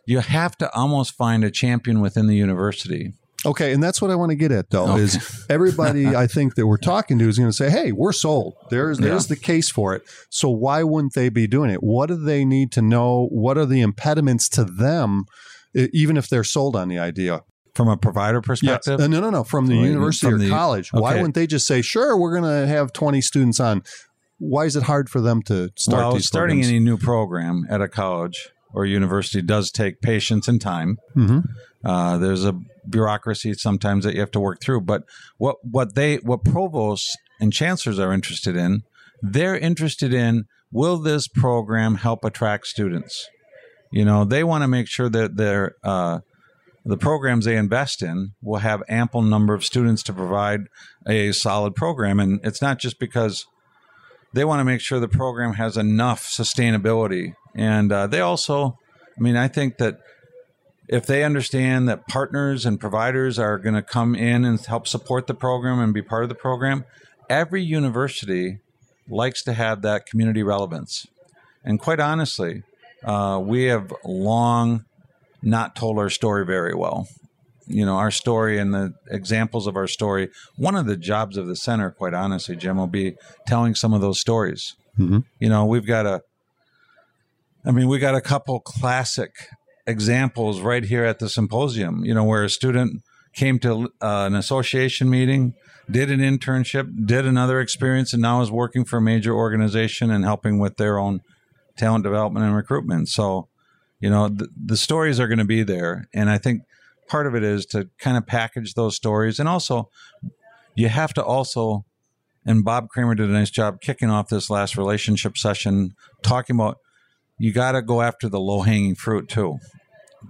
you 0.05 0.19
have 0.19 0.57
to 0.57 0.73
almost 0.75 1.13
find 1.13 1.43
a 1.43 1.51
champion 1.51 2.01
within 2.01 2.27
the 2.27 2.35
university. 2.35 3.13
Okay, 3.45 3.73
and 3.73 3.81
that's 3.81 4.01
what 4.01 4.11
I 4.11 4.15
want 4.15 4.29
to 4.29 4.35
get 4.35 4.51
at 4.51 4.69
though 4.69 4.91
Okay. 4.93 5.01
is 5.03 5.45
everybody 5.49 6.07
I 6.15 6.27
think 6.27 6.55
that 6.55 6.67
we're 6.67 6.77
talking 6.77 7.17
to 7.19 7.27
is 7.27 7.37
going 7.39 7.49
to 7.49 7.55
say, 7.55 7.69
"Hey, 7.69 7.91
we're 7.91 8.11
sold. 8.13 8.55
There's 8.69 8.99
there's 8.99 9.27
the 9.27 9.35
case 9.35 9.69
for 9.69 9.95
it. 9.95 10.03
So 10.29 10.49
why 10.49 10.83
wouldn't 10.83 11.13
they 11.13 11.29
be 11.29 11.47
doing 11.47 11.71
it? 11.71 11.81
What 11.81 12.07
do 12.07 12.15
they 12.15 12.45
need 12.45 12.71
to 12.73 12.81
know? 12.81 13.27
What 13.31 13.57
are 13.57 13.65
the 13.65 13.81
impediments 13.81 14.47
to 14.49 14.63
them 14.63 15.25
even 15.73 16.17
if 16.17 16.27
they're 16.29 16.43
sold 16.43 16.75
on 16.75 16.87
the 16.87 16.99
idea?" 16.99 17.41
From 17.73 17.87
a 17.87 17.95
provider 17.95 18.41
perspective, 18.41 18.99
Uh, 18.99 19.07
no, 19.07 19.21
no, 19.21 19.29
no, 19.29 19.45
from 19.45 19.67
the 19.67 19.75
university 19.75 20.27
from 20.27 20.33
or 20.35 20.37
the- 20.39 20.49
college. 20.49 20.91
Why 20.91 21.15
wouldn't 21.15 21.35
they 21.35 21.47
just 21.47 21.65
say, 21.65 21.81
"Sure, 21.81 22.17
we're 22.17 22.37
going 22.37 22.43
to 22.43 22.67
have 22.67 22.91
20 22.91 23.21
students 23.21 23.59
on." 23.61 23.81
Why 24.39 24.65
is 24.65 24.75
it 24.75 24.83
hard 24.83 25.07
for 25.09 25.21
them 25.21 25.41
to 25.43 25.69
start 25.77 26.01
well, 26.13 26.19
starting 26.19 26.57
programs? 26.57 26.67
any 26.69 26.79
new 26.79 26.97
program 26.97 27.65
at 27.69 27.79
a 27.79 27.87
college 27.87 28.49
or 28.73 28.85
university 28.85 29.41
does 29.41 29.71
take 29.71 30.01
patience 30.01 30.47
and 30.47 30.61
time. 30.61 30.97
Mm-hmm. 31.15 31.39
Uh, 31.83 32.17
there's 32.17 32.45
a 32.45 32.59
bureaucracy 32.89 33.53
sometimes 33.53 34.03
that 34.03 34.13
you 34.13 34.19
have 34.19 34.31
to 34.31 34.39
work 34.39 34.61
through. 34.61 34.81
But 34.81 35.03
what 35.37 35.57
what 35.63 35.95
they 35.95 36.17
what 36.17 36.43
provosts 36.43 37.15
and 37.39 37.51
chancellors 37.51 37.99
are 37.99 38.13
interested 38.13 38.55
in, 38.55 38.83
they're 39.21 39.57
interested 39.57 40.13
in 40.13 40.45
will 40.71 40.97
this 40.97 41.27
program 41.27 41.95
help 41.95 42.23
attract 42.23 42.67
students? 42.67 43.27
You 43.91 44.05
know, 44.05 44.23
they 44.23 44.43
want 44.43 44.63
to 44.63 44.67
make 44.67 44.87
sure 44.87 45.09
that 45.09 45.35
their 45.35 45.75
uh, 45.83 46.19
the 46.85 46.97
programs 46.97 47.45
they 47.45 47.57
invest 47.57 48.01
in 48.01 48.33
will 48.41 48.59
have 48.59 48.83
ample 48.87 49.21
number 49.21 49.53
of 49.53 49.65
students 49.65 50.01
to 50.03 50.13
provide 50.13 50.61
a 51.07 51.31
solid 51.31 51.75
program, 51.75 52.19
and 52.19 52.39
it's 52.43 52.61
not 52.61 52.79
just 52.79 52.99
because 52.99 53.45
they 54.33 54.45
want 54.45 54.59
to 54.59 54.65
make 54.65 54.81
sure 54.81 54.99
the 54.99 55.07
program 55.07 55.53
has 55.55 55.77
enough 55.77 56.23
sustainability, 56.23 57.35
and 57.55 57.91
uh, 57.91 58.07
they 58.07 58.21
also, 58.21 58.77
I 59.17 59.21
mean, 59.21 59.35
I 59.35 59.47
think 59.47 59.77
that 59.77 59.97
if 60.87 61.05
they 61.05 61.23
understand 61.23 61.87
that 61.87 62.07
partners 62.07 62.65
and 62.65 62.79
providers 62.79 63.39
are 63.39 63.57
going 63.57 63.75
to 63.75 63.81
come 63.81 64.13
in 64.13 64.43
and 64.43 64.59
help 64.59 64.87
support 64.87 65.27
the 65.27 65.33
program 65.33 65.79
and 65.79 65.93
be 65.93 66.01
part 66.01 66.23
of 66.23 66.29
the 66.29 66.35
program, 66.35 66.83
every 67.29 67.63
university 67.63 68.59
likes 69.07 69.41
to 69.43 69.53
have 69.53 69.81
that 69.81 70.05
community 70.05 70.43
relevance. 70.43 71.07
And 71.63 71.79
quite 71.79 71.99
honestly, 71.99 72.63
uh, 73.03 73.39
we 73.43 73.65
have 73.65 73.93
long 74.03 74.85
not 75.41 75.75
told 75.75 75.97
our 75.97 76.09
story 76.09 76.45
very 76.45 76.75
well. 76.75 77.07
You 77.67 77.85
know, 77.85 77.95
our 77.95 78.11
story 78.11 78.57
and 78.57 78.73
the 78.73 78.93
examples 79.09 79.67
of 79.67 79.75
our 79.75 79.87
story. 79.87 80.29
One 80.57 80.75
of 80.75 80.87
the 80.87 80.97
jobs 80.97 81.37
of 81.37 81.47
the 81.47 81.55
center, 81.55 81.91
quite 81.91 82.13
honestly, 82.13 82.55
Jim, 82.55 82.77
will 82.77 82.87
be 82.87 83.15
telling 83.47 83.75
some 83.75 83.93
of 83.93 84.01
those 84.01 84.19
stories. 84.19 84.75
Mm-hmm. 84.99 85.19
You 85.39 85.49
know, 85.49 85.65
we've 85.65 85.85
got 85.85 86.05
a, 86.05 86.21
I 87.65 87.71
mean, 87.71 87.87
we 87.87 87.99
got 87.99 88.15
a 88.15 88.21
couple 88.21 88.59
classic 88.59 89.31
examples 89.85 90.61
right 90.61 90.83
here 90.83 91.05
at 91.05 91.19
the 91.19 91.29
symposium, 91.29 92.03
you 92.03 92.13
know, 92.13 92.23
where 92.23 92.43
a 92.43 92.49
student 92.49 93.03
came 93.33 93.59
to 93.59 93.89
uh, 94.01 94.25
an 94.25 94.35
association 94.35 95.09
meeting, 95.09 95.53
did 95.89 96.09
an 96.09 96.19
internship, 96.19 97.05
did 97.05 97.25
another 97.25 97.59
experience, 97.59 98.13
and 98.13 98.21
now 98.21 98.41
is 98.41 98.51
working 98.51 98.83
for 98.83 98.97
a 98.97 99.01
major 99.01 99.33
organization 99.33 100.11
and 100.11 100.23
helping 100.25 100.59
with 100.59 100.77
their 100.77 100.97
own 100.97 101.21
talent 101.77 102.03
development 102.03 102.45
and 102.45 102.55
recruitment. 102.55 103.09
So, 103.09 103.47
you 103.99 104.09
know, 104.09 104.27
the, 104.27 104.49
the 104.55 104.77
stories 104.77 105.19
are 105.19 105.27
going 105.27 105.39
to 105.39 105.45
be 105.45 105.63
there. 105.63 106.07
And 106.13 106.29
I 106.29 106.37
think 106.37 106.63
part 107.07 107.27
of 107.27 107.35
it 107.35 107.43
is 107.43 107.65
to 107.67 107.89
kind 107.99 108.17
of 108.17 108.25
package 108.25 108.73
those 108.73 108.95
stories. 108.95 109.39
And 109.39 109.47
also, 109.47 109.89
you 110.75 110.89
have 110.89 111.13
to 111.13 111.23
also, 111.23 111.85
and 112.45 112.65
Bob 112.65 112.89
Kramer 112.89 113.15
did 113.15 113.29
a 113.29 113.33
nice 113.33 113.51
job 113.51 113.81
kicking 113.81 114.09
off 114.09 114.29
this 114.29 114.49
last 114.49 114.75
relationship 114.75 115.37
session, 115.37 115.91
talking 116.23 116.55
about 116.55 116.77
you 117.41 117.51
got 117.51 117.71
to 117.71 117.81
go 117.81 118.01
after 118.01 118.29
the 118.29 118.39
low 118.39 118.61
hanging 118.61 118.93
fruit 118.95 119.27
too. 119.27 119.57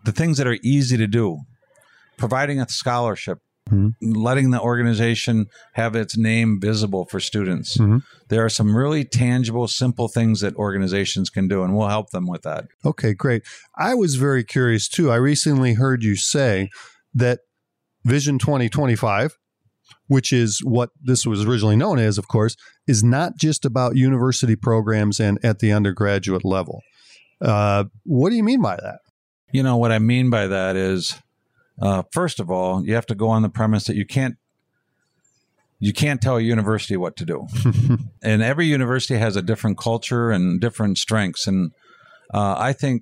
The 0.05 0.13
things 0.13 0.37
that 0.37 0.47
are 0.47 0.57
easy 0.63 0.95
to 0.95 1.07
do, 1.07 1.39
providing 2.17 2.61
a 2.61 2.69
scholarship, 2.69 3.39
Mm-hmm. 3.69 4.11
letting 4.13 4.49
the 4.49 4.59
organization 4.59 5.45
have 5.75 5.95
its 5.95 6.17
name 6.17 6.59
visible 6.59 7.05
for 7.05 7.19
students. 7.21 7.77
Mm-hmm. 7.77 7.99
There 8.27 8.43
are 8.43 8.49
some 8.49 8.75
really 8.75 9.05
tangible, 9.05 9.67
simple 9.67 10.07
things 10.09 10.41
that 10.41 10.55
organizations 10.55 11.29
can 11.29 11.47
do, 11.47 11.63
and 11.63 11.73
we'll 11.73 11.87
help 11.87 12.09
them 12.09 12.27
with 12.27 12.41
that. 12.41 12.65
Okay, 12.83 13.13
great. 13.13 13.43
I 13.77 13.93
was 13.93 14.15
very 14.15 14.43
curious 14.43 14.89
too. 14.89 15.11
I 15.11 15.17
recently 15.17 15.75
heard 15.75 16.03
you 16.03 16.15
say 16.15 16.69
that 17.13 17.41
Vision 18.03 18.39
2025, 18.39 19.37
which 20.07 20.33
is 20.33 20.59
what 20.63 20.89
this 21.01 21.25
was 21.25 21.45
originally 21.45 21.77
known 21.77 21.99
as, 21.99 22.17
of 22.17 22.27
course, 22.27 22.57
is 22.87 23.03
not 23.03 23.37
just 23.37 23.63
about 23.63 23.95
university 23.95 24.55
programs 24.55 25.19
and 25.19 25.37
at 25.45 25.59
the 25.59 25.71
undergraduate 25.71 26.43
level. 26.43 26.81
Uh, 27.41 27.85
what 28.03 28.29
do 28.29 28.35
you 28.35 28.43
mean 28.43 28.61
by 28.61 28.75
that? 28.75 28.99
You 29.51 29.63
know, 29.63 29.77
what 29.77 29.91
I 29.91 29.99
mean 29.99 30.29
by 30.29 30.47
that 30.47 30.75
is, 30.75 31.19
uh, 31.81 32.03
first 32.11 32.39
of 32.39 32.49
all, 32.49 32.85
you 32.85 32.93
have 32.95 33.05
to 33.07 33.15
go 33.15 33.29
on 33.29 33.41
the 33.41 33.49
premise 33.49 33.85
that 33.85 33.95
you 33.95 34.05
can't 34.05 34.37
you 35.81 35.93
can't 35.93 36.21
tell 36.21 36.37
a 36.37 36.41
university 36.41 36.95
what 36.95 37.15
to 37.17 37.25
do. 37.25 37.47
and 38.23 38.43
every 38.43 38.67
university 38.67 39.15
has 39.15 39.35
a 39.35 39.41
different 39.41 39.79
culture 39.79 40.29
and 40.29 40.61
different 40.61 40.99
strengths. 40.99 41.47
And 41.47 41.71
uh, 42.31 42.53
I 42.55 42.71
think 42.71 43.01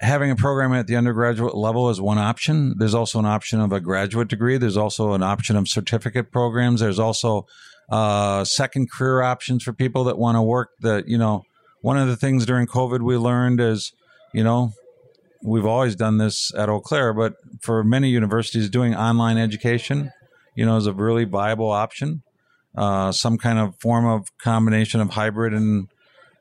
having 0.00 0.30
a 0.30 0.36
program 0.36 0.72
at 0.72 0.86
the 0.86 0.96
undergraduate 0.96 1.54
level 1.54 1.90
is 1.90 2.00
one 2.00 2.18
option. 2.18 2.76
There's 2.78 2.94
also 2.94 3.18
an 3.18 3.26
option 3.26 3.60
of 3.60 3.72
a 3.72 3.80
graduate 3.80 4.28
degree. 4.28 4.56
There's 4.56 4.78
also 4.78 5.12
an 5.12 5.22
option 5.22 5.54
of 5.54 5.68
certificate 5.68 6.32
programs. 6.32 6.80
There's 6.80 6.98
also 6.98 7.46
uh, 7.90 8.44
second 8.44 8.90
career 8.90 9.20
options 9.20 9.62
for 9.62 9.74
people 9.74 10.04
that 10.04 10.18
want 10.18 10.36
to 10.36 10.42
work. 10.42 10.70
That 10.80 11.06
you 11.06 11.18
know, 11.18 11.44
one 11.84 11.98
of 11.98 12.08
the 12.08 12.16
things 12.16 12.46
during 12.46 12.66
COVID 12.66 13.02
we 13.02 13.18
learned 13.18 13.60
is, 13.60 13.92
you 14.32 14.42
know, 14.42 14.72
we've 15.42 15.66
always 15.66 15.94
done 15.94 16.16
this 16.16 16.50
at 16.56 16.70
Eau 16.70 16.80
Claire, 16.80 17.12
but 17.12 17.34
for 17.60 17.84
many 17.84 18.08
universities, 18.08 18.70
doing 18.70 18.94
online 18.94 19.36
education, 19.36 20.10
you 20.54 20.64
know, 20.64 20.78
is 20.78 20.86
a 20.86 20.94
really 20.94 21.24
viable 21.24 21.70
option. 21.70 22.22
Uh, 22.74 23.12
some 23.12 23.36
kind 23.36 23.58
of 23.58 23.76
form 23.80 24.06
of 24.06 24.26
combination 24.38 25.02
of 25.02 25.10
hybrid 25.10 25.52
and 25.52 25.88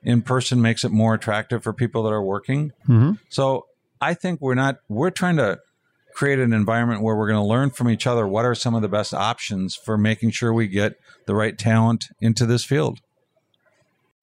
in 0.01 0.21
person 0.21 0.61
makes 0.61 0.85
it 0.85 0.91
more 0.93 1.13
attractive 1.13 1.61
for 1.61 1.73
people 1.73 2.03
that 2.03 2.13
are 2.13 2.23
working. 2.23 2.71
Mm-hmm. 2.87 3.11
So 3.27 3.65
I 3.99 4.13
think 4.13 4.39
we're 4.39 4.55
not, 4.55 4.77
we're 4.87 5.09
trying 5.09 5.35
to 5.35 5.59
create 6.15 6.39
an 6.39 6.53
environment 6.53 7.01
where 7.01 7.17
we're 7.17 7.27
going 7.27 7.41
to 7.41 7.45
learn 7.45 7.69
from 7.69 7.89
each 7.89 8.07
other 8.07 8.25
what 8.25 8.45
are 8.45 8.55
some 8.55 8.75
of 8.75 8.81
the 8.81 8.87
best 8.87 9.13
options 9.13 9.75
for 9.75 9.97
making 9.97 10.31
sure 10.31 10.53
we 10.53 10.69
get 10.69 10.93
the 11.25 11.35
right 11.35 11.57
talent 11.57 12.05
into 12.21 12.45
this 12.45 12.63
field. 12.63 13.01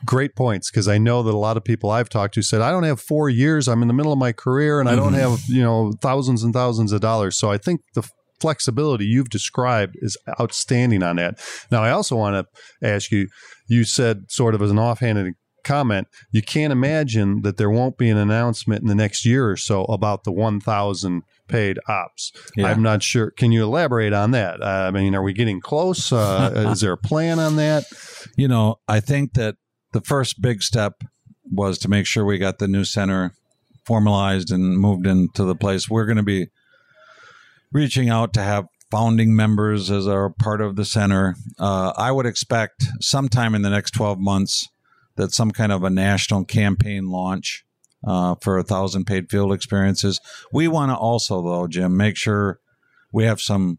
Great 0.05 0.35
points 0.35 0.71
because 0.71 0.89
I 0.89 0.99
know 0.99 1.23
that 1.23 1.35
a 1.35 1.39
lot 1.39 1.57
of 1.57 1.65
people 1.65 1.91
I've 1.91 2.09
talked 2.09 2.35
to 2.35 2.43
said 2.43 2.61
I 2.61 2.71
don't 2.71 2.85
have 2.85 3.01
four 3.01 3.29
years. 3.29 3.69
I'm 3.69 3.83
in 3.83 3.89
the 3.89 3.95
middle 3.95 4.13
of 4.13 4.19
my 4.19 4.33
career 4.33 4.81
and 4.81 4.89
I 4.89 4.97
don't 4.97 5.15
have 5.15 5.41
you 5.49 5.63
know 5.63 5.93
thousands 6.01 6.43
and 6.43 6.55
thousands 6.55 6.93
of 6.93 7.01
dollars. 7.01 7.39
So 7.39 7.51
I 7.51 7.59
think 7.59 7.83
the 7.95 8.09
flexibility 8.41 9.05
you've 9.05 9.29
described 9.29 9.97
is 10.01 10.17
outstanding 10.41 11.03
on 11.03 11.17
that. 11.17 11.39
Now 11.71 11.83
I 11.83 11.91
also 11.91 12.17
want 12.17 12.47
to 12.47 12.87
ask 12.87 13.11
you. 13.11 13.29
You 13.69 13.85
said 13.85 14.33
sort 14.33 14.57
of 14.57 14.63
as 14.63 14.73
an 14.73 14.81
offhanded 14.81 15.35
comment, 15.63 16.09
you 16.33 16.43
can't 16.43 16.73
imagine 16.73 17.43
that 17.43 17.57
there 17.57 17.71
won't 17.71 17.97
be 17.99 18.09
an 18.09 18.17
announcement 18.17 18.83
in 18.83 18.89
the 18.89 18.95
next 18.95 19.25
year 19.25 19.49
or 19.49 19.57
so 19.57 19.85
about 19.85 20.25
the 20.25 20.33
1,000 20.33 21.23
paid 21.49 21.79
ops. 21.89 22.33
Yeah. 22.57 22.67
I'm 22.67 22.83
not 22.83 23.03
sure. 23.03 23.31
Can 23.31 23.53
you 23.53 23.63
elaborate 23.63 24.13
on 24.13 24.31
that? 24.33 24.63
Uh, 24.63 24.89
I 24.89 24.91
mean, 24.91 25.15
are 25.15 25.23
we 25.23 25.33
getting 25.33 25.61
close? 25.61 26.13
Uh, 26.13 26.69
is 26.73 26.81
there 26.81 26.93
a 26.93 26.99
plan 26.99 27.39
on 27.39 27.57
that? 27.57 27.85
You 28.37 28.49
know, 28.49 28.77
I 28.89 29.01
think 29.01 29.35
that 29.35 29.57
the 29.93 30.01
first 30.01 30.41
big 30.41 30.63
step 30.63 31.03
was 31.51 31.79
to 31.79 31.89
make 31.89 32.07
sure 32.07 32.25
we 32.25 32.39
got 32.39 32.59
the 32.59 32.69
new 32.69 32.85
center 32.85 33.35
formalized 33.85 34.51
and 34.51 34.79
moved 34.79 35.07
into 35.07 35.45
the 35.45 35.55
place. 35.55 35.89
We're 35.89 36.07
going 36.07 36.17
to 36.17 36.23
be 36.23 36.49
reaching 37.73 38.09
out 38.09 38.33
to 38.35 38.43
have 38.43 38.67
founding 38.91 39.35
members 39.35 39.91
as 39.91 40.07
our 40.07 40.31
part 40.31 40.61
of 40.61 40.77
the 40.77 40.85
center. 40.85 41.37
Uh, 41.59 41.93
I 41.97 42.13
would 42.13 42.27
expect 42.27 42.85
sometime 43.01 43.55
in 43.55 43.63
the 43.63 43.71
next 43.71 43.93
12 43.93 44.19
months 44.19 44.69
that 45.17 45.33
some 45.33 45.51
kind 45.51 45.73
of 45.73 45.85
a 45.85 45.91
national 45.91 46.45
campaign 46.45 47.09
launch 47.09 47.65
uh, 48.07 48.35
for 48.41 48.59
a 48.59 48.63
thousand 48.63 49.05
paid 49.05 49.31
field 49.31 49.53
experiences. 49.53 50.21
We 50.53 50.69
want 50.69 50.91
to 50.91 50.97
also, 50.97 51.43
though, 51.43 51.67
Jim, 51.67 51.97
make 51.97 52.17
sure 52.17 52.59
we 53.13 53.25
have 53.25 53.41
some 53.41 53.79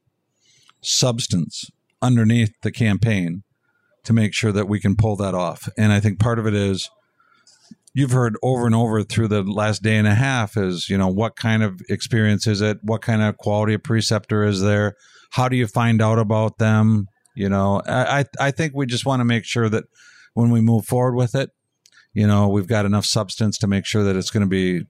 substance 0.81 1.65
underneath 2.01 2.53
the 2.61 2.71
campaign 2.71 3.43
to 4.03 4.13
make 4.13 4.34
sure 4.34 4.51
that 4.51 4.67
we 4.67 4.79
can 4.79 4.96
pull 4.96 5.15
that 5.17 5.34
off. 5.36 5.70
And 5.77 5.91
I 5.91 6.00
think 6.00 6.20
part 6.20 6.39
of 6.39 6.48
it 6.48 6.53
is 6.53 6.89
you've 7.93 8.12
heard 8.12 8.36
over 8.41 8.65
and 8.65 8.75
over 8.75 9.03
through 9.03 9.27
the 9.27 9.43
last 9.43 9.84
day 9.84 9.98
and 9.98 10.08
a 10.08 10.15
half 10.15 10.58
is, 10.58 10.88
you 10.89 10.98
know, 10.98 11.08
what 11.08 11.36
kind 11.36 11.63
of 11.63 11.81
experience 11.89 12.48
is 12.48 12.62
it? 12.62 12.77
What 12.81 13.01
kind 13.01 13.22
of 13.22 13.38
quality 13.38 13.74
of 13.74 13.84
preceptor 13.84 14.43
is 14.43 14.62
there? 14.62 14.96
How 15.31 15.50
do 15.50 15.55
you 15.55 15.67
find 15.67 16.01
out 16.01 16.20
about 16.20 16.58
them? 16.58 17.08
You 17.36 17.50
know, 17.50 17.81
I, 17.88 18.25
I 18.39 18.51
think 18.51 18.74
we 18.75 18.86
just 18.86 19.05
want 19.05 19.22
to 19.22 19.25
make 19.25 19.46
sure 19.46 19.70
that 19.70 19.86
when 20.34 20.51
we 20.51 20.62
move 20.62 20.86
forward 20.86 21.15
with 21.15 21.36
it, 21.36 21.50
you 22.13 22.27
know, 22.27 22.50
we've 22.50 22.67
got 22.67 22.86
enough 22.86 23.05
substance 23.05 23.58
to 23.60 23.67
make 23.67 23.86
sure 23.86 24.03
that 24.03 24.17
it's 24.17 24.31
going 24.31 24.41
to 24.41 24.50
be 24.50 24.86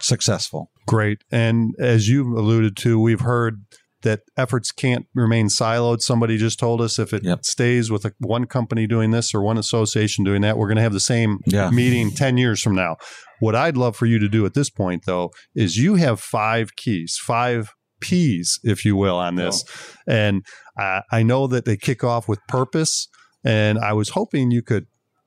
successful. 0.00 0.70
Great. 0.86 1.22
And 1.30 1.74
as 1.78 2.08
you 2.08 2.38
alluded 2.38 2.76
to, 2.78 2.98
we've 2.98 3.20
heard 3.20 3.64
that 4.04 4.20
efforts 4.38 4.70
can't 4.72 5.04
remain 5.14 5.48
siloed. 5.48 6.00
Somebody 6.00 6.38
just 6.38 6.58
told 6.58 6.80
us 6.80 6.98
if 6.98 7.12
it 7.12 7.24
Yep. 7.24 7.44
stays 7.44 7.90
with 7.90 8.04
a, 8.06 8.12
one 8.20 8.46
company 8.46 8.86
doing 8.86 9.10
this 9.10 9.34
or 9.34 9.42
one 9.42 9.58
association 9.58 10.24
doing 10.24 10.40
that, 10.42 10.56
we're 10.56 10.68
going 10.68 10.76
to 10.76 10.82
have 10.82 10.92
the 10.92 11.00
same 11.00 11.40
Yeah. 11.46 11.68
meeting 11.70 12.10
10 12.12 12.38
years 12.38 12.62
from 12.62 12.74
now. 12.74 12.96
What 13.40 13.54
I'd 13.54 13.76
love 13.76 13.96
for 13.96 14.06
you 14.06 14.18
to 14.20 14.28
do 14.28 14.46
at 14.46 14.54
this 14.54 14.70
point, 14.70 15.02
though, 15.06 15.30
is 15.54 15.76
you 15.76 15.96
have 15.96 16.20
five 16.20 16.76
keys, 16.76 17.18
five 17.20 17.70
P's, 18.00 18.58
if 18.62 18.84
you 18.84 18.96
will, 18.96 19.16
on 19.16 19.34
this. 19.36 19.64
And 20.06 20.44
uh, 20.80 21.00
I 21.10 21.22
know 21.22 21.46
that 21.46 21.64
they 21.64 21.76
kick 21.76 22.04
off 22.04 22.28
with 22.28 22.38
purpose. 22.48 23.08
And 23.44 23.78
I 23.78 23.92
was 23.92 24.10
hoping 24.10 24.50
you 24.50 24.62
could 24.62 24.86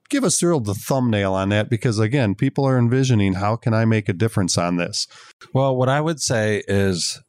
give 0.09 0.23
us 0.23 0.39
sort 0.39 0.55
of 0.55 0.65
the 0.65 0.73
thumbnail 0.73 1.33
on 1.33 1.49
that 1.49 1.69
because, 1.69 1.99
again, 1.99 2.33
people 2.35 2.65
are 2.65 2.77
envisioning 2.77 3.33
how 3.33 3.55
can 3.55 3.73
I 3.73 3.85
make 3.85 4.07
a 4.09 4.13
difference 4.13 4.57
on 4.57 4.77
this? 4.77 5.07
Well, 5.53 5.75
what 5.75 5.89
I 5.89 6.01
would 6.01 6.19
say 6.21 6.63
is, 6.67 7.19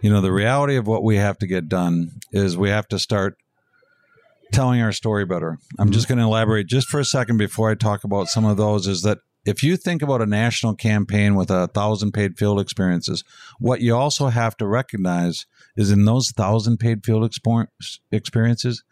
you 0.00 0.10
know, 0.10 0.20
the 0.20 0.32
reality 0.32 0.76
of 0.76 0.86
what 0.86 1.02
we 1.02 1.16
have 1.16 1.38
to 1.38 1.46
get 1.46 1.68
done 1.68 2.12
is 2.32 2.56
we 2.56 2.68
have 2.70 2.88
to 2.88 2.98
start 2.98 3.36
telling 4.52 4.80
our 4.80 4.92
story 4.92 5.24
better. 5.24 5.58
I'm 5.78 5.90
just 5.90 6.08
going 6.08 6.18
to 6.18 6.24
elaborate 6.24 6.66
just 6.68 6.88
for 6.88 7.00
a 7.00 7.04
second 7.04 7.36
before 7.36 7.70
I 7.70 7.74
talk 7.74 8.04
about 8.04 8.28
some 8.28 8.44
of 8.44 8.56
those 8.56 8.86
is 8.86 9.02
that 9.02 9.18
if 9.44 9.62
you 9.62 9.76
think 9.76 10.02
about 10.02 10.22
a 10.22 10.26
national 10.26 10.74
campaign 10.74 11.34
with 11.34 11.50
a 11.50 11.68
thousand 11.68 12.12
paid 12.12 12.36
field 12.36 12.60
experiences, 12.60 13.22
what 13.58 13.80
you 13.80 13.94
also 13.96 14.28
have 14.28 14.56
to 14.58 14.66
recognize 14.66 15.46
is 15.76 15.90
in 15.90 16.04
those 16.04 16.30
thousand 16.30 16.78
paid 16.78 17.04
field 17.04 17.28
expo- 17.28 17.66
experiences, 18.10 18.82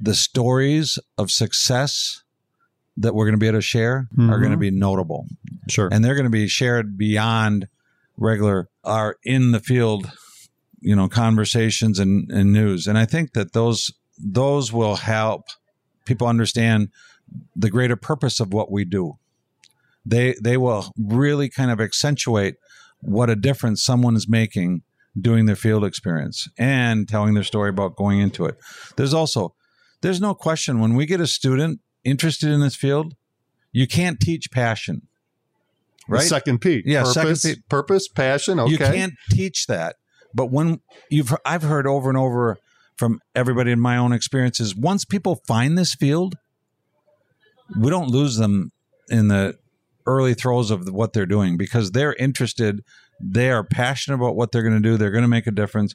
the 0.00 0.14
stories 0.14 0.98
of 1.18 1.30
success 1.30 2.22
that 2.96 3.14
we're 3.14 3.26
going 3.26 3.34
to 3.34 3.38
be 3.38 3.46
able 3.46 3.58
to 3.58 3.62
share 3.62 4.08
are 4.18 4.22
Mhm. 4.22 4.38
going 4.40 4.50
to 4.52 4.56
be 4.56 4.70
notable 4.70 5.26
Sure. 5.68 5.88
and 5.92 6.04
they're 6.04 6.14
going 6.14 6.24
to 6.24 6.30
be 6.30 6.48
shared 6.48 6.96
beyond 6.96 7.68
regular 8.16 8.68
are 8.86 9.16
in 9.24 9.52
the 9.52 9.60
field 9.60 10.10
you 10.80 10.94
know 10.94 11.08
conversations 11.08 11.98
and, 11.98 12.30
and 12.30 12.52
news. 12.52 12.86
And 12.86 12.96
i 12.96 13.04
think 13.04 13.32
that 13.32 13.52
those 13.52 13.92
those 14.18 14.72
will 14.72 14.96
help 14.96 15.46
people 16.04 16.26
understand 16.26 16.88
the 17.54 17.70
greater 17.70 17.96
purpose 17.96 18.40
of 18.40 18.52
what 18.52 18.70
we 18.70 18.84
do. 18.84 19.18
They 20.04 20.34
they 20.42 20.56
will 20.56 20.92
really 20.96 21.48
kind 21.48 21.70
of 21.70 21.80
accentuate 21.80 22.54
what 23.00 23.28
a 23.28 23.36
difference 23.36 23.82
someone 23.82 24.16
is 24.16 24.28
making 24.28 24.82
doing 25.20 25.46
their 25.46 25.56
field 25.56 25.84
experience 25.84 26.48
and 26.58 27.08
telling 27.08 27.34
their 27.34 27.42
story 27.42 27.70
about 27.70 27.96
going 27.96 28.20
into 28.20 28.44
it. 28.46 28.56
There's 28.96 29.14
also 29.14 29.54
there's 30.02 30.20
no 30.20 30.34
question 30.34 30.80
when 30.80 30.94
we 30.94 31.06
get 31.06 31.20
a 31.20 31.26
student 31.26 31.80
interested 32.04 32.50
in 32.50 32.60
this 32.60 32.76
field 32.76 33.14
you 33.72 33.86
can't 33.86 34.20
teach 34.20 34.50
passion 34.50 35.02
The 36.08 36.20
Second 36.20 36.60
P. 36.60 36.82
Yeah, 36.84 37.02
Purpose, 37.02 37.42
second 37.42 37.56
P. 37.56 37.62
purpose, 37.68 38.08
passion. 38.08 38.60
Okay. 38.60 38.72
you 38.72 38.78
can't 38.78 39.14
teach 39.30 39.66
that. 39.66 39.96
But 40.34 40.50
when 40.50 40.80
you've, 41.10 41.34
I've 41.44 41.62
heard 41.62 41.86
over 41.86 42.08
and 42.08 42.18
over 42.18 42.58
from 42.96 43.20
everybody 43.34 43.72
in 43.72 43.80
my 43.80 43.96
own 43.96 44.12
experiences, 44.12 44.74
once 44.76 45.04
people 45.04 45.40
find 45.46 45.76
this 45.76 45.94
field, 45.94 46.36
we 47.78 47.90
don't 47.90 48.08
lose 48.08 48.36
them 48.36 48.70
in 49.08 49.28
the 49.28 49.56
early 50.06 50.34
throes 50.34 50.70
of 50.70 50.88
what 50.88 51.12
they're 51.12 51.26
doing 51.26 51.56
because 51.56 51.90
they're 51.92 52.14
interested. 52.14 52.84
They 53.20 53.50
are 53.50 53.64
passionate 53.64 54.16
about 54.16 54.36
what 54.36 54.52
they're 54.52 54.62
going 54.62 54.80
to 54.80 54.88
do. 54.88 54.96
They're 54.96 55.10
going 55.10 55.22
to 55.22 55.28
make 55.28 55.46
a 55.46 55.52
difference. 55.52 55.94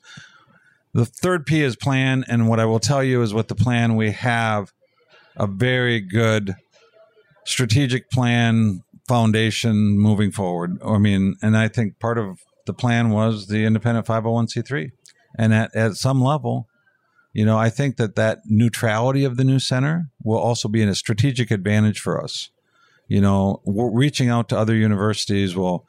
The 0.94 1.06
third 1.06 1.46
P 1.46 1.62
is 1.62 1.76
plan. 1.76 2.26
And 2.28 2.50
what 2.50 2.60
I 2.60 2.66
will 2.66 2.80
tell 2.80 3.04
you 3.04 3.22
is 3.22 3.34
with 3.34 3.48
the 3.48 3.56
plan, 3.56 3.96
we 3.96 4.12
have 4.12 4.74
a 5.38 5.48
very 5.48 6.02
good 6.02 6.56
strategic 7.46 8.10
plan 8.10 8.84
foundation 9.08 9.98
moving 9.98 10.32
forward. 10.32 10.78
I 10.84 10.98
mean, 10.98 11.36
and 11.42 11.58
I 11.58 11.68
think 11.68 12.00
part 12.00 12.18
of 12.18 12.40
the 12.66 12.74
plan 12.74 13.10
was 13.10 13.48
the 13.48 13.66
independent 13.66 14.06
501c3. 14.06 14.92
And 15.38 15.54
at, 15.54 15.76
at 15.76 15.96
some 15.96 16.22
level, 16.22 16.68
you 17.34 17.46
know, 17.46 17.58
I 17.58 17.70
think 17.70 17.98
that 17.98 18.16
that 18.16 18.40
neutrality 18.46 19.24
of 19.24 19.38
the 19.38 19.44
new 19.44 19.60
center 19.60 20.12
will 20.24 20.38
also 20.38 20.68
be 20.68 20.82
in 20.82 20.90
a 20.90 20.96
strategic 20.96 21.52
advantage 21.52 22.00
for 22.00 22.22
us. 22.22 22.50
You 23.08 23.22
know, 23.22 23.62
reaching 23.66 24.30
out 24.30 24.50
to 24.50 24.58
other 24.58 24.76
universities 24.76 25.56
will 25.56 25.86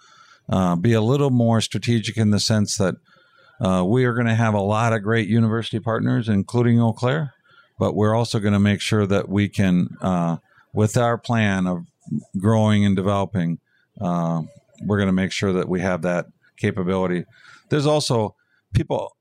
uh, 0.49 0.77
be 0.77 0.93
a 0.93 1.01
little 1.01 1.31
more 1.31 1.61
strategic 1.61 2.17
in 2.17 2.31
the 2.31 2.41
sense 2.41 2.77
that 2.77 2.95
uh, 3.61 3.85
we 3.85 4.05
are 4.05 4.15
going 4.15 4.27
to 4.27 4.35
have 4.35 4.55
a 4.55 4.61
lot 4.61 4.93
of 4.93 5.03
great 5.03 5.29
university 5.29 5.79
partners, 5.79 6.29
including 6.29 6.81
Eau 6.81 6.93
Claire, 6.93 7.33
but 7.79 7.95
we're 7.95 8.15
also 8.15 8.41
going 8.41 8.55
to 8.55 8.59
make 8.59 8.81
sure 8.81 9.07
that 9.07 9.29
we 9.29 9.49
can, 9.49 9.89
uh, 10.01 10.39
with 10.75 10.97
our 10.97 11.17
plan 11.17 11.67
of 11.67 11.87
growing 12.39 12.85
and 12.85 12.97
developing, 12.97 13.59
uh, 14.01 14.43
we're 14.85 14.97
going 14.97 15.09
to 15.09 15.13
make 15.13 15.33
sure 15.33 15.53
that 15.53 15.69
we 15.69 15.81
have 15.81 16.03
that 16.03 16.27
capability. 16.57 17.25
There's 17.69 17.87
also 17.87 18.35
people. 18.73 19.17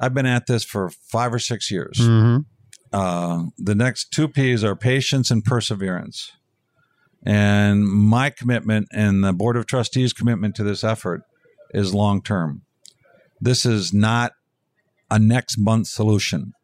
I've 0.00 0.14
been 0.14 0.26
at 0.26 0.46
this 0.46 0.64
for 0.64 0.90
five 0.90 1.34
or 1.34 1.38
six 1.38 1.70
years. 1.70 1.98
Mhm. 1.98 2.44
Uh, 2.92 3.44
the 3.58 3.74
next 3.74 4.12
two 4.12 4.28
P's 4.28 4.62
are 4.64 4.76
patience 4.76 5.30
and 5.30 5.44
perseverance. 5.44 6.32
And 7.24 7.84
my 7.84 8.30
commitment 8.30 8.88
and 8.92 9.24
the 9.24 9.32
Board 9.32 9.56
of 9.56 9.66
Trustees' 9.66 10.12
commitment 10.12 10.54
to 10.56 10.62
this 10.62 10.84
effort 10.84 11.22
is 11.74 11.92
long 11.92 12.22
term. 12.22 12.62
This 13.40 13.66
is 13.66 13.92
not 13.92 14.32
a 15.10 15.18
next 15.18 15.58
month 15.58 15.88
solution. 15.88 16.54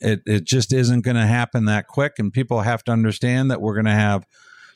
It, 0.00 0.22
it 0.26 0.44
just 0.44 0.72
isn't 0.72 1.02
going 1.02 1.16
to 1.16 1.26
happen 1.26 1.64
that 1.66 1.86
quick. 1.86 2.14
And 2.18 2.32
people 2.32 2.62
have 2.62 2.82
to 2.84 2.92
understand 2.92 3.50
that 3.50 3.60
we're 3.60 3.74
going 3.74 3.86
to 3.86 3.92
have 3.92 4.26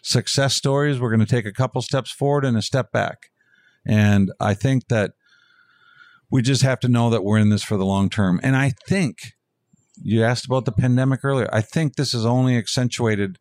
success 0.06 0.54
stories. 0.54 1.00
We're 1.00 1.10
going 1.10 1.26
to 1.26 1.26
take 1.26 1.46
a 1.46 1.52
couple 1.52 1.82
steps 1.82 2.12
forward 2.12 2.44
and 2.44 2.56
a 2.56 2.62
step 2.62 2.92
back. 2.92 3.16
And 3.84 4.30
I 4.38 4.54
think 4.54 4.86
that 4.88 5.12
we 6.30 6.42
just 6.42 6.62
have 6.62 6.78
to 6.80 6.88
know 6.88 7.10
that 7.10 7.24
we're 7.24 7.38
in 7.38 7.50
this 7.50 7.64
for 7.64 7.76
the 7.76 7.84
long 7.84 8.08
term. 8.08 8.40
And 8.42 8.56
I 8.56 8.72
think 8.86 9.18
you 10.00 10.22
asked 10.22 10.46
about 10.46 10.64
the 10.64 10.72
pandemic 10.72 11.24
earlier. 11.24 11.48
I 11.52 11.60
think 11.60 11.96
this 11.96 12.14
is 12.14 12.24
only 12.24 12.56
accentuated. 12.56 13.38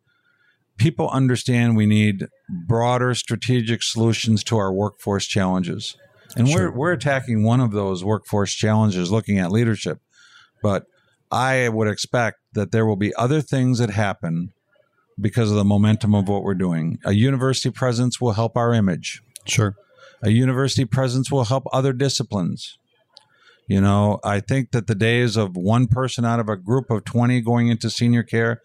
People 0.76 1.08
understand 1.10 1.76
we 1.76 1.86
need 1.86 2.26
broader 2.66 3.14
strategic 3.14 3.82
solutions 3.82 4.42
to 4.44 4.56
our 4.56 4.72
workforce 4.72 5.26
challenges. 5.26 5.96
And 6.36 6.48
Sure. 6.48 6.70
we're, 6.70 6.76
we're 6.76 6.92
attacking 6.92 7.44
one 7.44 7.60
of 7.60 7.70
those 7.70 8.04
workforce 8.04 8.52
challenges 8.52 9.12
looking 9.12 9.38
at 9.38 9.52
leadership. 9.52 10.00
But 10.62 10.86
I 11.30 11.68
would 11.68 11.88
expect 11.88 12.38
that 12.54 12.72
there 12.72 12.86
will 12.86 12.96
be 12.96 13.14
other 13.14 13.40
things 13.40 13.78
that 13.78 13.90
happen 13.90 14.52
because 15.20 15.50
of 15.50 15.56
the 15.56 15.64
momentum 15.64 16.14
of 16.14 16.28
what 16.28 16.42
we're 16.42 16.54
doing. 16.54 16.98
A 17.04 17.12
university 17.12 17.70
presence 17.70 18.20
will 18.20 18.32
help 18.32 18.56
our 18.56 18.72
image 18.74 19.22
Sure. 19.46 19.74
a 20.22 20.30
university 20.30 20.84
presence 20.84 21.30
will 21.30 21.44
help 21.44 21.64
other 21.72 21.92
disciplines. 21.92 22.78
You 23.68 23.80
know, 23.80 24.20
I 24.24 24.40
think 24.40 24.70
that 24.72 24.86
the 24.86 24.94
days 24.94 25.36
of 25.36 25.56
one 25.56 25.86
person 25.88 26.24
out 26.24 26.38
of 26.40 26.48
a 26.48 26.56
group 26.56 26.90
of 26.90 27.04
20 27.04 27.40
going 27.40 27.68
into 27.68 27.90
senior 27.90 28.22
care, 28.22 28.60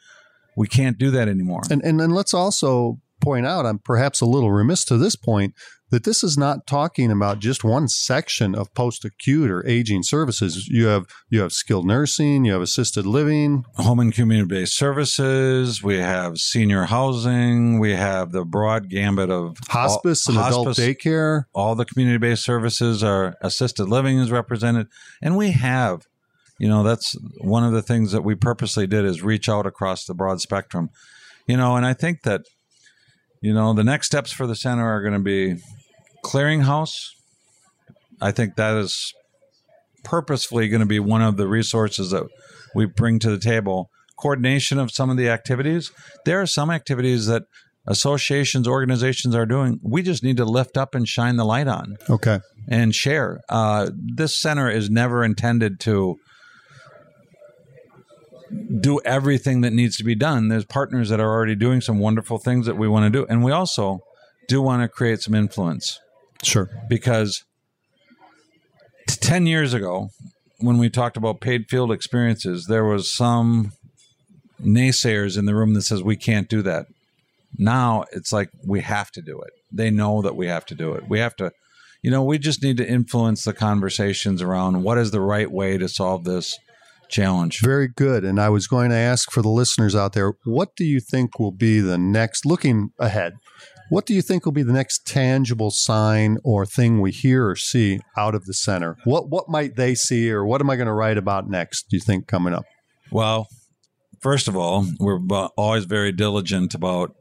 we 0.55 0.67
can't 0.67 0.97
do 0.97 1.09
that 1.11 1.27
anymore. 1.27 1.61
And 1.71 1.81
and 1.83 1.99
then 1.99 2.11
let's 2.11 2.33
also 2.33 2.99
point 3.19 3.45
out, 3.45 3.65
I'm 3.65 3.79
perhaps 3.79 4.21
a 4.21 4.25
little 4.25 4.51
remiss 4.51 4.83
to 4.85 4.97
this 4.97 5.15
point, 5.15 5.53
that 5.91 6.05
this 6.05 6.23
is 6.23 6.37
not 6.37 6.65
talking 6.65 7.11
about 7.11 7.39
just 7.39 7.63
one 7.63 7.87
section 7.87 8.55
of 8.55 8.73
post 8.73 9.05
acute 9.05 9.51
or 9.51 9.65
aging 9.67 10.03
services. 10.03 10.67
You 10.67 10.87
have 10.87 11.05
you 11.29 11.41
have 11.41 11.51
skilled 11.51 11.85
nursing, 11.85 12.45
you 12.45 12.53
have 12.53 12.61
assisted 12.61 13.05
living. 13.05 13.65
Home 13.75 13.99
and 13.99 14.13
community 14.13 14.47
based 14.47 14.77
services, 14.77 15.83
we 15.83 15.97
have 15.97 16.37
senior 16.37 16.85
housing, 16.85 17.79
we 17.79 17.91
have 17.91 18.31
the 18.31 18.45
broad 18.45 18.89
gambit 18.89 19.29
of 19.29 19.57
Hospice 19.67 20.27
all, 20.27 20.35
and 20.35 20.45
adult 20.47 20.67
hospice, 20.67 20.85
daycare. 20.85 21.43
all 21.53 21.75
the 21.75 21.85
community 21.85 22.17
based 22.17 22.43
services 22.43 23.03
are 23.03 23.35
assisted 23.41 23.85
living 23.85 24.17
is 24.17 24.31
represented. 24.31 24.87
And 25.21 25.35
we 25.35 25.51
have, 25.51 26.07
you 26.57 26.69
know, 26.69 26.83
that's 26.83 27.15
one 27.41 27.63
of 27.63 27.73
the 27.73 27.81
things 27.81 28.13
that 28.13 28.23
we 28.23 28.35
purposely 28.35 28.87
did 28.87 29.03
is 29.03 29.21
reach 29.21 29.49
out 29.49 29.65
across 29.65 30.05
the 30.05 30.13
broad 30.13 30.39
spectrum. 30.39 30.89
You 31.47 31.57
know, 31.57 31.75
and 31.75 31.85
I 31.85 31.93
think 31.93 32.21
that, 32.23 32.41
you 33.41 33.53
know, 33.53 33.73
the 33.73 33.83
next 33.83 34.05
steps 34.07 34.31
for 34.31 34.47
the 34.47 34.55
center 34.55 34.85
are 34.85 35.01
going 35.01 35.13
to 35.13 35.19
be 35.19 35.61
clearinghouse. 36.23 36.93
I 38.21 38.31
think 38.31 38.55
that 38.55 38.75
is 38.75 39.13
purposefully 40.03 40.67
going 40.67 40.79
to 40.81 40.85
be 40.85 40.99
one 40.99 41.21
of 41.21 41.37
the 41.37 41.47
resources 41.47 42.11
that 42.11 42.27
we 42.75 42.85
bring 42.85 43.19
to 43.19 43.29
the 43.29 43.39
table. 43.39 43.89
Coordination 44.17 44.77
of 44.77 44.91
some 44.91 45.09
of 45.09 45.17
the 45.17 45.29
activities. 45.29 45.91
There 46.25 46.39
are 46.41 46.45
some 46.45 46.69
activities 46.69 47.25
that 47.25 47.43
associations, 47.87 48.67
organizations 48.67 49.33
are 49.35 49.47
doing. 49.47 49.79
We 49.81 50.03
just 50.03 50.23
need 50.23 50.37
to 50.37 50.45
lift 50.45 50.77
up 50.77 50.93
and 50.93 51.07
shine 51.07 51.37
the 51.37 51.43
light 51.45 51.67
on 51.67 51.97
Okay. 52.09 52.39
and 52.67 52.93
share. 52.93 53.41
Uh, 53.49 53.89
this 54.15 54.39
center 54.39 54.69
is 54.69 54.89
never 54.91 55.23
intended 55.23 55.79
to 55.81 56.17
do 58.79 58.99
everything 59.05 59.61
that 59.61 59.71
needs 59.71 59.97
to 59.97 60.03
be 60.03 60.13
done. 60.13 60.49
There's 60.49 60.65
partners 60.65 61.09
that 61.09 61.19
are 61.19 61.29
already 61.31 61.55
doing 61.55 61.81
some 61.81 61.97
wonderful 61.99 62.37
things 62.37 62.65
that 62.67 62.77
we 62.77 62.87
want 62.87 63.11
to 63.11 63.19
do. 63.19 63.25
And 63.27 63.43
we 63.43 63.51
also 63.51 63.99
do 64.47 64.61
want 64.61 64.83
to 64.83 64.89
create 64.89 65.21
some 65.21 65.33
influence 65.33 65.99
Sure. 66.43 66.69
because 66.89 67.43
10 69.07 69.45
years 69.45 69.73
ago, 69.73 70.09
when 70.59 70.77
we 70.77 70.89
talked 70.89 71.17
about 71.17 71.41
paid 71.41 71.69
field 71.69 71.91
experiences, 71.91 72.65
there 72.67 72.85
was 72.85 73.13
some 73.13 73.73
naysayers 74.61 75.37
in 75.37 75.45
the 75.45 75.55
room 75.55 75.73
that 75.73 75.81
says 75.81 76.03
we 76.03 76.15
can't 76.15 76.49
do 76.49 76.61
that. 76.61 76.85
Now 77.57 78.05
it's 78.11 78.31
like 78.31 78.49
we 78.65 78.81
have 78.81 79.11
to 79.11 79.21
do 79.21 79.41
it. 79.41 79.51
They 79.71 79.89
know 79.89 80.21
that 80.21 80.35
we 80.35 80.47
have 80.47 80.65
to 80.67 80.75
do 80.75 80.93
it. 80.93 81.07
We 81.09 81.19
have 81.19 81.35
to, 81.37 81.51
you 82.01 82.11
know, 82.11 82.23
we 82.23 82.37
just 82.37 82.63
need 82.63 82.77
to 82.77 82.87
influence 82.87 83.43
the 83.43 83.53
conversations 83.53 84.41
around 84.41 84.83
what 84.83 84.97
is 84.97 85.11
the 85.11 85.21
right 85.21 85.51
way 85.51 85.77
to 85.77 85.87
solve 85.89 86.23
this 86.23 86.57
challenge. 87.09 87.59
Very 87.59 87.87
good. 87.87 88.23
And 88.23 88.39
I 88.39 88.49
was 88.49 88.67
going 88.67 88.89
to 88.89 88.95
ask 88.95 89.31
for 89.31 89.41
the 89.41 89.49
listeners 89.49 89.95
out 89.95 90.13
there, 90.13 90.33
what 90.45 90.75
do 90.75 90.85
you 90.85 90.99
think 90.99 91.39
will 91.39 91.51
be 91.51 91.79
the 91.79 91.97
next, 91.97 92.45
looking 92.45 92.91
ahead, 92.97 93.33
what 93.91 94.05
do 94.05 94.13
you 94.13 94.21
think 94.21 94.45
will 94.45 94.53
be 94.53 94.63
the 94.63 94.71
next 94.71 95.05
tangible 95.05 95.69
sign 95.69 96.37
or 96.45 96.65
thing 96.65 97.01
we 97.01 97.11
hear 97.11 97.49
or 97.49 97.57
see 97.57 97.99
out 98.15 98.33
of 98.33 98.45
the 98.45 98.53
center? 98.53 98.95
What 99.03 99.29
what 99.29 99.49
might 99.49 99.75
they 99.75 99.95
see 99.95 100.31
or 100.31 100.45
what 100.45 100.61
am 100.61 100.69
I 100.69 100.77
going 100.77 100.87
to 100.87 100.93
write 100.93 101.17
about 101.17 101.49
next, 101.49 101.89
do 101.89 101.97
you 101.97 101.99
think, 101.99 102.25
coming 102.25 102.53
up? 102.53 102.63
Well, 103.11 103.49
first 104.21 104.47
of 104.47 104.55
all, 104.55 104.85
we're 104.97 105.19
always 105.57 105.83
very 105.83 106.13
diligent 106.13 106.73
about 106.73 107.13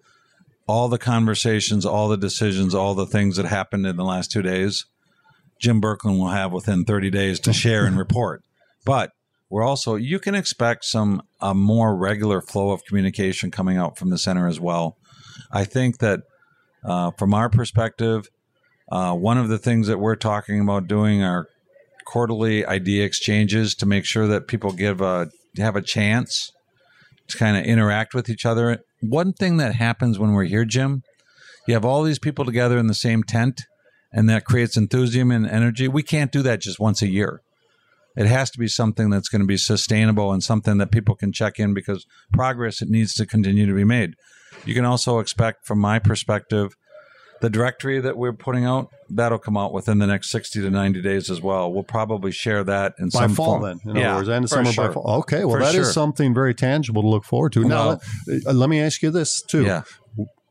all 0.69 0.89
the 0.89 0.97
conversations, 0.97 1.85
all 1.85 2.07
the 2.07 2.17
decisions, 2.17 2.73
all 2.73 2.95
the 2.95 3.05
things 3.05 3.37
that 3.37 3.47
happened 3.47 3.85
in 3.85 3.97
the 3.97 4.05
last 4.05 4.31
two 4.31 4.43
days. 4.43 4.87
Jim 5.61 5.81
Berklan 5.81 6.21
will 6.21 6.29
have 6.29 6.53
within 6.53 6.85
30 6.85 7.11
days 7.11 7.41
to 7.41 7.53
share 7.53 7.85
and 7.85 7.99
report. 7.99 8.45
But 8.87 9.11
we're 9.49 9.65
also, 9.65 9.97
you 9.97 10.21
can 10.21 10.37
expect 10.37 10.85
some 10.85 11.23
a 11.41 11.53
more 11.53 11.97
regular 11.97 12.41
flow 12.41 12.71
of 12.71 12.85
communication 12.85 13.51
coming 13.51 13.77
out 13.77 13.99
from 13.99 14.11
the 14.11 14.19
center 14.19 14.47
as 14.47 14.61
well. 14.61 14.97
I 15.51 15.65
think 15.65 15.99
that 15.99 16.21
Uh, 16.85 17.11
from 17.13 17.35
our 17.35 17.49
perspective, 17.49 18.29
uh, 18.91 19.15
one 19.15 19.39
of 19.39 19.49
the 19.49 19.59
things 19.59 19.87
that 19.87 19.99
we're 19.99 20.17
talking 20.17 20.61
about 20.61 20.89
doing 20.89 21.23
are 21.23 21.47
quarterly 22.05 22.67
idea 22.67 23.05
exchanges 23.05 23.75
to 23.77 23.87
make 23.87 24.05
sure 24.05 24.27
that 24.27 24.49
people 24.49 24.73
give 24.73 25.01
a 25.01 25.29
have 25.57 25.77
a 25.77 25.83
chance 25.83 26.53
to 27.29 27.39
kind 27.39 27.57
of 27.57 27.65
interact 27.65 28.15
with 28.15 28.29
each 28.29 28.45
other. 28.45 28.79
One 29.01 29.33
thing 29.33 29.57
that 29.59 29.75
happens 29.75 30.19
when 30.19 30.33
we're 30.33 30.45
here, 30.45 30.65
Jim, 30.65 31.03
you 31.67 31.75
have 31.75 31.85
all 31.85 32.03
these 32.03 32.19
people 32.19 32.45
together 32.45 32.79
in 32.79 32.87
the 32.87 32.95
same 32.95 33.23
tent, 33.23 33.63
and 34.13 34.29
that 34.29 34.45
creates 34.45 34.77
enthusiasm 34.77 35.31
and 35.31 35.47
energy. 35.47 35.89
We 35.89 36.03
can't 36.03 36.33
do 36.33 36.43
that 36.43 36.61
just 36.61 36.81
once 36.81 37.03
a 37.03 37.09
year. 37.09 37.43
It 38.21 38.27
has 38.27 38.51
to 38.51 38.59
be 38.59 38.69
something 38.69 39.09
that's 39.09 39.31
going 39.31 39.41
to 39.41 39.47
be 39.47 39.57
sustainable 39.57 40.31
and 40.31 40.43
something 40.43 40.77
that 40.77 40.91
people 40.93 41.15
can 41.15 41.33
check 41.33 41.59
in 41.59 41.73
because 41.73 42.05
progress 42.35 42.83
it 42.83 42.91
needs 42.91 43.15
to 43.15 43.25
continue 43.25 43.67
to 43.67 43.75
be 43.75 43.85
made. 43.85 44.11
You 44.67 44.75
can 44.75 44.85
also 44.85 45.21
expect, 45.21 45.67
from 45.67 45.79
my 45.79 45.99
perspective, 45.99 46.77
the 47.41 47.49
directory 47.49 47.99
that 47.99 48.19
we're 48.19 48.35
putting 48.35 48.67
out 48.67 48.91
that'll 49.09 49.39
come 49.39 49.57
out 49.57 49.73
within 49.73 49.97
the 49.99 50.07
next 50.07 50.31
60 50.31 50.61
to 50.61 50.69
90 50.71 51.01
days 51.01 51.31
as 51.31 51.41
well 51.41 51.73
we'll 51.73 51.83
probably 51.83 52.31
share 52.31 52.63
that 52.63 52.93
in 52.99 53.09
by 53.09 53.21
some 53.21 53.35
fall 53.35 53.59
form. 53.59 53.63
then 53.63 53.91
in 53.91 53.97
yeah, 54.01 54.11
other 54.17 54.31
words 54.31 54.45
of 54.45 54.51
summer 54.51 54.71
sure. 54.73 54.89
by 54.89 54.93
fall 54.95 55.19
okay 55.21 55.45
well 55.47 55.57
For 55.57 55.65
that 55.65 55.75
is 55.75 55.87
sure. 55.87 55.93
something 55.93 56.35
very 56.35 56.55
tangible 56.55 57.01
to 57.03 57.09
look 57.09 57.25
forward 57.25 57.53
to 57.55 57.65
now 57.65 57.87
Well- 57.89 58.03
let, 58.27 58.47
uh, 58.47 58.53
let 58.53 58.69
me 58.69 58.79
ask 58.81 59.03
you 59.03 59.11
this 59.11 59.41
too 59.43 59.65
yeah 59.65 59.83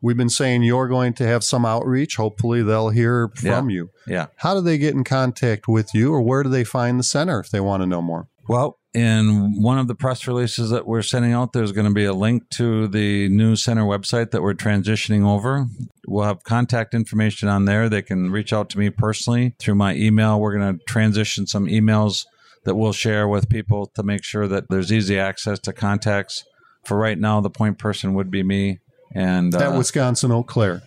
we've 0.01 0.17
been 0.17 0.29
saying 0.29 0.63
you're 0.63 0.87
going 0.87 1.13
to 1.13 1.25
have 1.25 1.43
some 1.43 1.65
outreach 1.65 2.15
hopefully 2.15 2.61
they'll 2.63 2.89
hear 2.89 3.29
from 3.35 3.69
you 3.69 3.89
yeah 4.07 4.27
how 4.37 4.53
do 4.53 4.61
they 4.61 4.77
get 4.77 4.93
in 4.93 5.03
contact 5.03 5.67
with 5.67 5.93
you 5.93 6.13
or 6.13 6.21
where 6.21 6.43
do 6.43 6.49
they 6.49 6.63
find 6.63 6.99
the 6.99 7.03
center 7.03 7.39
if 7.39 7.49
they 7.49 7.59
want 7.59 7.81
to 7.81 7.87
know 7.87 8.01
more 8.01 8.27
Well, 8.49 8.79
in 8.95 9.61
one 9.61 9.77
of 9.77 9.87
the 9.87 9.93
press 9.93 10.25
releases 10.25 10.71
that 10.71 10.87
we're 10.87 11.03
sending 11.03 11.33
out, 11.33 11.53
there's 11.53 11.71
going 11.71 11.85
to 11.87 11.93
be 11.93 12.05
a 12.05 12.13
link 12.13 12.49
to 12.53 12.87
the 12.87 13.29
new 13.29 13.55
center 13.55 13.83
website 13.83 14.31
that 14.31 14.41
we're 14.41 14.55
transitioning 14.55 15.23
over. 15.23 15.67
We'll 16.07 16.25
have 16.25 16.43
contact 16.43 16.95
information 16.95 17.47
on 17.47 17.65
there. 17.65 17.87
They 17.89 18.01
can 18.01 18.31
reach 18.31 18.51
out 18.51 18.71
to 18.71 18.79
me 18.79 18.89
personally 18.89 19.53
through 19.59 19.75
my 19.75 19.93
email. 19.93 20.39
We're 20.39 20.57
going 20.57 20.79
to 20.79 20.83
transition 20.85 21.45
some 21.45 21.67
emails 21.67 22.25
that 22.63 22.73
we'll 22.73 22.91
share 22.91 23.27
with 23.27 23.49
people 23.49 23.85
to 23.93 24.01
make 24.01 24.23
sure 24.23 24.47
that 24.47 24.65
there's 24.67 24.91
easy 24.91 25.19
access 25.19 25.59
to 25.59 25.71
contacts. 25.71 26.43
For 26.83 26.97
right 26.97 27.19
now, 27.19 27.41
the 27.41 27.51
point 27.51 27.77
person 27.77 28.15
would 28.15 28.31
be 28.31 28.41
me. 28.41 28.79
And 29.15 29.53
at 29.55 29.73
uh, 29.73 29.77
Wisconsin 29.77 30.31
Eau 30.31 30.43
Claire. 30.43 30.81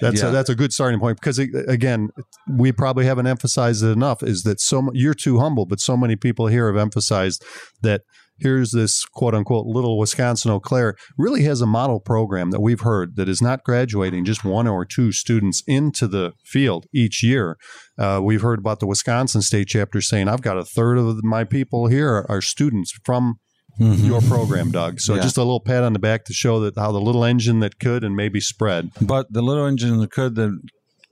That's 0.00 0.20
Yeah. 0.20 0.28
a, 0.28 0.32
that's 0.32 0.50
a 0.50 0.54
good 0.54 0.72
starting 0.72 1.00
point 1.00 1.18
because 1.20 1.38
it- 1.38 1.50
again, 1.68 2.08
we 2.50 2.72
probably 2.72 3.06
haven't 3.06 3.26
emphasized 3.26 3.82
it 3.84 3.88
enough. 3.88 4.22
Is 4.22 4.42
that 4.42 4.60
so? 4.60 4.90
You're 4.92 5.14
too 5.14 5.38
humble, 5.38 5.66
but 5.66 5.80
so 5.80 5.96
many 5.96 6.16
people 6.16 6.48
here 6.48 6.66
have 6.66 6.76
emphasized 6.76 7.44
that. 7.82 8.02
Here's 8.36 8.72
this 8.72 9.04
quote 9.04 9.32
unquote 9.32 9.64
little 9.64 9.96
Wisconsin 9.96 10.50
Eau 10.50 10.58
Claire 10.58 10.96
really 11.16 11.44
has 11.44 11.60
a 11.60 11.66
model 11.66 12.00
program 12.00 12.50
that 12.50 12.60
we've 12.60 12.80
heard 12.80 13.14
that 13.14 13.28
is 13.28 13.40
not 13.40 13.62
graduating 13.62 14.24
just 14.24 14.44
one 14.44 14.66
or 14.66 14.84
two 14.84 15.12
students 15.12 15.62
into 15.68 16.08
the 16.08 16.32
field 16.44 16.86
each 16.92 17.22
year. 17.22 17.56
Uh, 17.96 18.18
we've 18.20 18.42
heard 18.42 18.58
about 18.58 18.80
the 18.80 18.88
Wisconsin 18.88 19.40
state 19.40 19.68
chapter 19.68 20.00
saying, 20.00 20.26
I've 20.28 20.42
got 20.42 20.58
a 20.58 20.64
third 20.64 20.98
of 20.98 21.22
my 21.22 21.44
people 21.44 21.86
here 21.86 22.26
are 22.28 22.40
students 22.40 22.92
from 23.04 23.36
mhm. 23.78 24.06
your 24.06 24.20
program, 24.22 24.70
Doug. 24.70 25.00
So 25.00 25.14
Yeah. 25.14 25.22
just 25.22 25.36
a 25.36 25.40
little 25.40 25.60
pat 25.60 25.82
on 25.82 25.92
the 25.92 25.98
back 25.98 26.24
to 26.26 26.32
show 26.32 26.60
that 26.60 26.76
how 26.76 26.92
the 26.92 27.00
little 27.00 27.24
engine 27.24 27.60
that 27.60 27.78
could 27.78 28.04
and 28.04 28.14
maybe 28.16 28.40
spread. 28.40 28.90
But 29.00 29.32
the 29.32 29.42
little 29.42 29.66
engine 29.66 29.98
that 29.98 30.10
could 30.10 30.34
that 30.36 30.60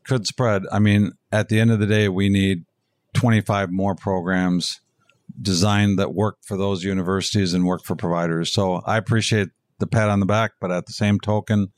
could 0.05 0.27
spread. 0.27 0.63
I 0.73 0.79
mean, 0.79 1.13
at 1.31 1.49
the 1.49 1.61
end 1.61 1.71
of 1.71 1.79
the 1.79 1.87
day, 1.87 2.09
we 2.09 2.29
need 2.29 2.65
25 3.15 3.71
more 3.71 3.95
programs 3.95 4.81
designed 5.41 5.99
that 5.99 6.15
work 6.15 6.39
for 6.43 6.57
those 6.57 6.85
universities 6.85 7.55
and 7.55 7.65
work 7.65 7.85
for 7.85 7.97
providers. 7.97 8.53
So 8.53 8.83
I 8.87 8.97
appreciate 8.97 9.49
the 9.79 9.87
pat 9.87 10.09
on 10.09 10.21
the 10.21 10.27
back, 10.27 10.53
but 10.61 10.71
at 10.71 10.87
the 10.87 10.93
same 10.93 11.19
token, 11.21 11.69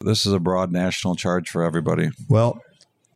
this 0.00 0.26
is 0.26 0.32
a 0.32 0.40
broad 0.40 0.72
national 0.72 1.16
charge 1.16 1.48
for 1.48 1.62
everybody. 1.62 2.10
Well, 2.28 2.60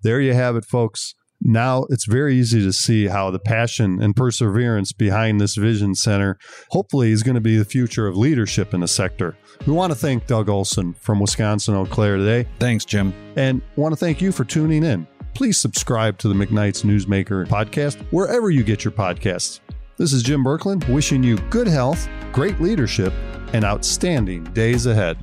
there 0.03 0.21
you 0.21 0.35
have 0.35 0.57
it, 0.57 0.65
folks. 0.65 1.15
Now 1.49 1.85
it's 1.91 2.07
very 2.07 2.35
easy 2.35 2.61
to 2.63 2.73
see 2.73 3.07
how 3.07 3.31
the 3.31 3.39
passion 3.39 4.03
and 4.03 4.17
perseverance 4.17 4.91
behind 4.93 5.41
this 5.41 5.55
Vision 5.55 5.95
Center 5.95 6.39
hopefully 6.71 7.13
is 7.13 7.23
going 7.23 7.37
to 7.37 7.41
be 7.41 7.57
the 7.57 7.65
future 7.65 8.09
of 8.09 8.17
leadership 8.17 8.75
in 8.75 8.81
the 8.81 8.89
sector. 8.89 9.37
We 9.65 9.73
want 9.73 9.93
to 9.93 9.99
thank 9.99 10.27
Doug 10.27 10.49
Olson 10.49 10.95
from 10.95 11.21
Wisconsin 11.21 11.77
Eau 11.77 11.87
Claire 11.87 12.17
today 12.17 12.49
Thanks, 12.59 12.85
Jim. 12.85 13.15
and 13.37 13.63
want 13.77 13.93
to 13.93 13.97
thank 13.97 14.21
you 14.21 14.33
for 14.33 14.45
tuning 14.45 14.83
in. 14.83 15.07
Please 15.35 15.57
subscribe 15.57 16.19
to 16.19 16.29
the 16.29 16.35
McKnight's 16.35 16.83
Newsmaker 16.83 17.47
podcast 17.47 18.05
wherever 18.11 18.51
you 18.51 18.65
get 18.65 18.85
your 18.85 18.93
podcasts. 18.93 19.61
This 19.99 20.13
is 20.13 20.25
Jim 20.25 20.43
Berklan 20.43 20.87
wishing 20.89 21.23
you 21.23 21.39
good 21.49 21.69
health, 21.69 22.09
great 22.33 22.61
leadership, 22.61 23.13
and 23.53 23.65
outstanding 23.65 24.43
days 24.53 24.87
ahead. 24.87 25.17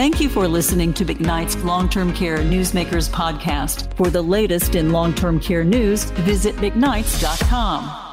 Thank 0.00 0.18
you 0.18 0.30
for 0.30 0.48
listening 0.48 0.94
to 0.94 1.04
McKnight's 1.04 1.56
Long 1.62 1.86
Term 1.86 2.14
Care 2.14 2.38
Newsmakers 2.38 3.10
podcast. 3.10 3.94
For 3.98 4.08
the 4.08 4.22
latest 4.22 4.74
in 4.74 4.92
long 4.92 5.12
term 5.12 5.38
care 5.38 5.62
news, 5.62 6.04
visit 6.04 6.56
McKnights.com. 6.56 8.09